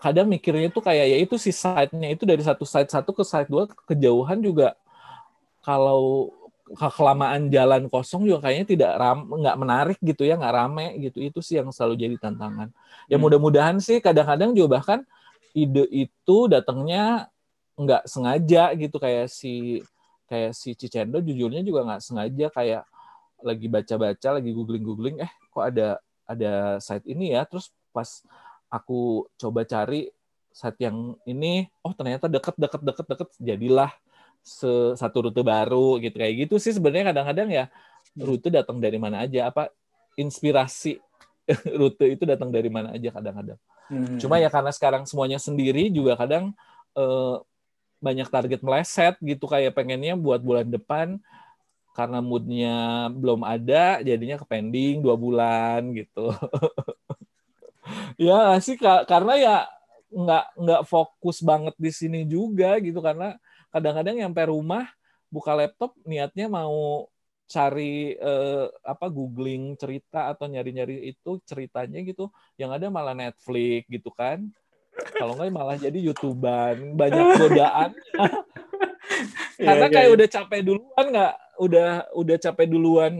[0.00, 3.52] kadang mikirnya tuh kayak ya itu si site-nya itu dari satu site satu ke site
[3.52, 4.72] dua kejauhan juga
[5.60, 6.32] kalau
[6.72, 11.18] ke- kelamaan jalan kosong juga kayaknya tidak ram nggak menarik gitu ya nggak rame gitu.
[11.20, 12.72] Itu sih yang selalu jadi tantangan.
[13.10, 13.28] Ya Hmm.
[13.28, 15.04] mudah-mudahan sih kadang-kadang juga bahkan
[15.52, 17.28] ide itu datangnya
[17.76, 18.96] nggak sengaja gitu.
[18.96, 19.84] Kayak si
[20.30, 22.82] kayak si Cicendo jujurnya juga nggak sengaja kayak
[23.42, 25.98] lagi baca-baca lagi googling-googling eh kok ada
[26.30, 27.42] ada site ini ya.
[27.44, 28.22] Terus pas
[28.70, 30.06] aku coba cari
[30.50, 33.90] site yang ini oh ternyata deket deket deket deket jadilah
[34.94, 36.14] satu rute baru gitu.
[36.14, 37.64] Kayak gitu sih sebenarnya kadang-kadang ya.
[38.14, 39.70] Rute datang dari mana aja apa
[40.14, 40.98] inspirasi
[41.80, 43.58] rute itu datang dari mana aja kadang-kadang.
[43.90, 44.22] Hmm.
[44.22, 46.54] cuma ya karena sekarang semuanya sendiri juga kadang
[46.94, 47.36] eh,
[48.00, 51.18] banyak target meleset gitu kayak pengennya buat bulan depan
[52.00, 52.76] karena moodnya
[53.12, 56.32] belum ada jadinya ke pending dua bulan gitu.
[58.20, 59.56] Ya sih karena ya
[60.12, 63.02] nggak nggak fokus banget di sini juga gitu.
[63.02, 63.34] Karena
[63.74, 64.86] kadang-kadang nyampe rumah
[65.26, 67.08] buka laptop niatnya mau
[67.50, 74.12] cari eh, apa googling cerita atau nyari-nyari itu ceritanya gitu yang ada malah Netflix gitu
[74.14, 74.46] kan.
[75.18, 77.90] Kalau nggak malah jadi youtuban banyak godaan
[79.56, 80.14] karena Iya, kayak iya.
[80.14, 83.14] udah capek duluan nggak udah udah capek duluan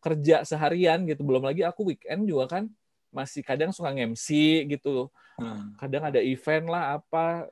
[0.00, 1.20] kerja seharian gitu.
[1.22, 2.64] Belum lagi aku weekend juga kan
[3.10, 4.26] masih kadang suka nge-MC
[4.70, 5.10] gitu.
[5.40, 5.72] Hmm.
[5.80, 7.48] kadang ada event lah apa.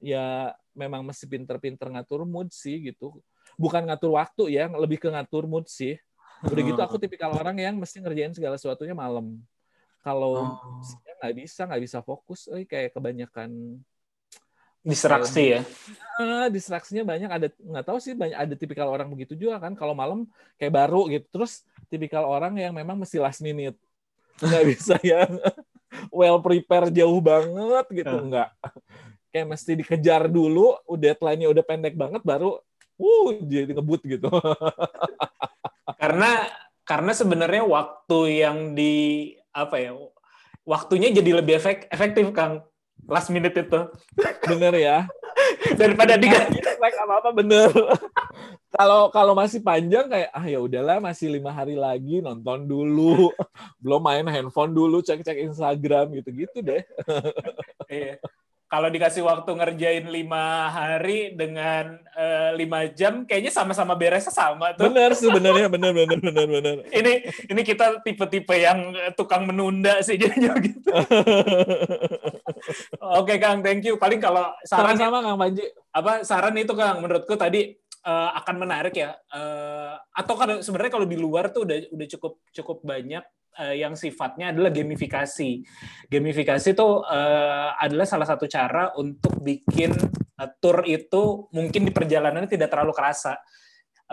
[0.00, 3.20] Ya memang mesti pinter-pinter ngatur mood sih gitu.
[3.56, 5.96] Bukan ngatur waktu ya lebih ke ngatur mood sih.
[6.44, 9.36] Udah gitu aku tipikal orang yang mesti ngerjain segala sesuatunya malam.
[10.00, 10.80] Kalau Oh.
[11.20, 12.48] nggak bisa nggak bisa fokus.
[12.52, 13.80] Eh kayak kebanyakan
[14.84, 15.60] distraksi ya.
[16.14, 19.96] Ah, distraksinya banyak ada nggak tahu sih banyak ada tipikal orang begitu juga kan kalau
[19.98, 20.28] malam
[20.60, 23.74] kayak baru gitu terus tipikal orang yang memang mesti last minute
[24.38, 25.40] nggak bisa yang
[26.14, 28.22] well prepare jauh banget gitu Ah.
[28.22, 28.48] nggak
[29.34, 32.62] kayak mesti dikejar dulu udah deadline-nya udah pendek banget baru
[32.94, 34.30] uh jadi ngebut gitu
[36.00, 36.44] Karena
[36.84, 38.92] karena sebenarnya waktu yang di
[39.56, 39.96] apa ya?
[40.64, 42.60] Waktunya jadi lebih efek, efektif Kang.
[43.08, 43.80] Last minute itu.
[44.50, 44.98] Bener ya.
[45.76, 46.60] Daripada diganti.
[46.84, 47.72] like apa apa bener.
[48.74, 53.32] Kalau kalau masih panjang kayak ah ya udahlah masih lima hari lagi nonton dulu.
[53.82, 56.82] Belum main handphone dulu cek cek Instagram gitu gitu deh.
[57.88, 58.20] Iya.
[58.74, 64.90] Kalau dikasih waktu ngerjain lima hari dengan eh, lima jam, kayaknya sama-sama beresnya sama tuh.
[64.90, 67.12] bener sebenarnya bener bener bener bener Ini
[67.54, 70.90] ini kita tipe-tipe yang eh, tukang menunda sih jadinya gitu.
[73.22, 73.94] Oke Kang, thank you.
[73.94, 75.64] Paling kalau saran sama-sama Kang Panji
[75.94, 79.14] apa saran itu Kang menurutku tadi eh, akan menarik ya.
[79.14, 83.22] Eh, atau kalau sebenarnya kalau di luar tuh udah udah cukup cukup banyak
[83.60, 85.50] eh, yang sifatnya adalah gamifikasi.
[86.10, 89.94] Gamifikasi tuh eh, adalah salah satu cara untuk bikin
[90.38, 93.38] eh, tour itu mungkin di perjalanannya tidak terlalu kerasa.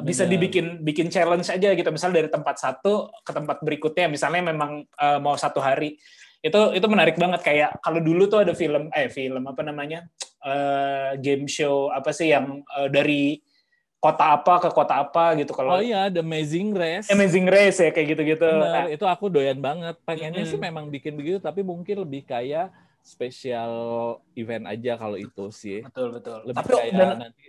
[0.02, 0.32] Bisa Benar.
[0.34, 1.90] dibikin bikin challenge aja gitu.
[1.92, 4.08] Misal dari tempat satu ke tempat berikutnya.
[4.08, 5.98] Misalnya memang eh, mau satu hari.
[6.42, 10.08] Itu itu menarik banget kayak kalau dulu tuh ada film eh film apa namanya?
[10.42, 13.38] eh, game show apa sih yang eh, dari
[14.02, 17.94] kota apa ke kota apa gitu kalau oh iya The Amazing Race Amazing Race ya
[17.94, 18.42] kayak gitu-gitu.
[18.44, 20.52] Bener, Nah, itu aku doyan banget pengennya Mm-mm.
[20.52, 23.74] sih memang bikin begitu tapi mungkin lebih kayak spesial
[24.34, 25.86] event aja kalau itu sih.
[25.86, 27.46] betul betul Lebih tapi kayak dan, nanti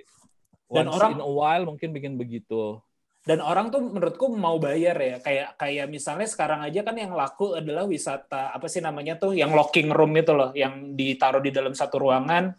[0.68, 2.76] dan once orang- in a while mungkin bikin begitu.
[3.22, 7.54] dan orang tuh menurutku mau bayar ya kayak kayak misalnya sekarang aja kan yang laku
[7.54, 11.70] adalah wisata apa sih namanya tuh yang locking room itu loh yang ditaruh di dalam
[11.70, 12.50] satu ruangan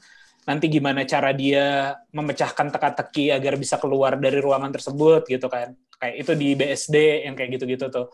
[0.44, 5.76] nanti gimana cara dia memecahkan teka-teki agar bisa keluar dari ruangan tersebut gitu kan.
[5.96, 6.96] Kayak itu di BSD
[7.28, 8.08] yang kayak gitu-gitu tuh.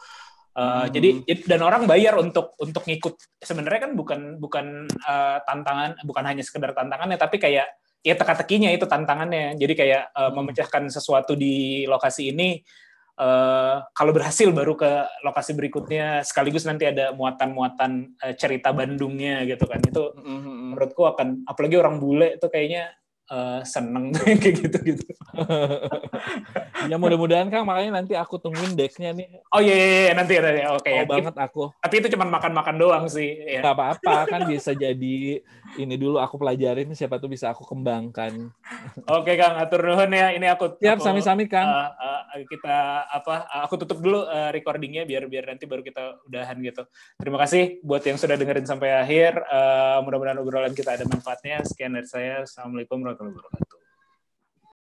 [0.49, 0.91] Uh, Hmm.
[0.91, 1.09] jadi
[1.45, 3.15] dan orang bayar untuk untuk ngikut.
[3.39, 7.69] Sebenarnya kan bukan bukan uh, tantangan bukan hanya sekedar tantangannya tapi kayak
[8.03, 9.55] ya teka-tekinya itu tantangannya.
[9.57, 12.59] Jadi kayak uh, memecahkan sesuatu di lokasi ini
[13.19, 14.87] uh, kalau berhasil baru ke
[15.27, 19.83] lokasi berikutnya sekaligus nanti ada muatan-muatan uh, cerita Bandungnya gitu kan.
[19.83, 22.95] Itu menurutku akan apalagi orang bule itu kayaknya
[23.29, 24.11] uh, seneng
[24.41, 25.05] kayak gitu gitu
[26.89, 29.27] ya mudah-mudahan Kang makanya nanti aku tungguin decknya nih.
[29.53, 31.05] oh iya, iya, iya nanti nanti oke Oh ya.
[31.05, 31.63] banget aku.
[31.79, 33.61] tapi itu cuma makan-makan doang sih ya.
[33.61, 35.41] Gak apa-apa kan bisa jadi
[35.77, 38.49] ini dulu aku pelajarin siapa tuh bisa aku kembangkan.
[39.05, 41.67] oke Kang atur nuhun ya ini aku Siap sami-sami Kang.
[41.67, 46.57] uh, uh, kita apa aku tutup dulu uh, recordingnya biar biar nanti baru kita udahan
[46.63, 46.83] gitu
[47.21, 51.91] terima kasih buat yang sudah dengerin sampai akhir Uh, mudah-mudahan obrolan kita ada manfaatnya sekian
[51.95, 53.78] dari saya assalamualaikum warahmatullahi かるんだろうなと。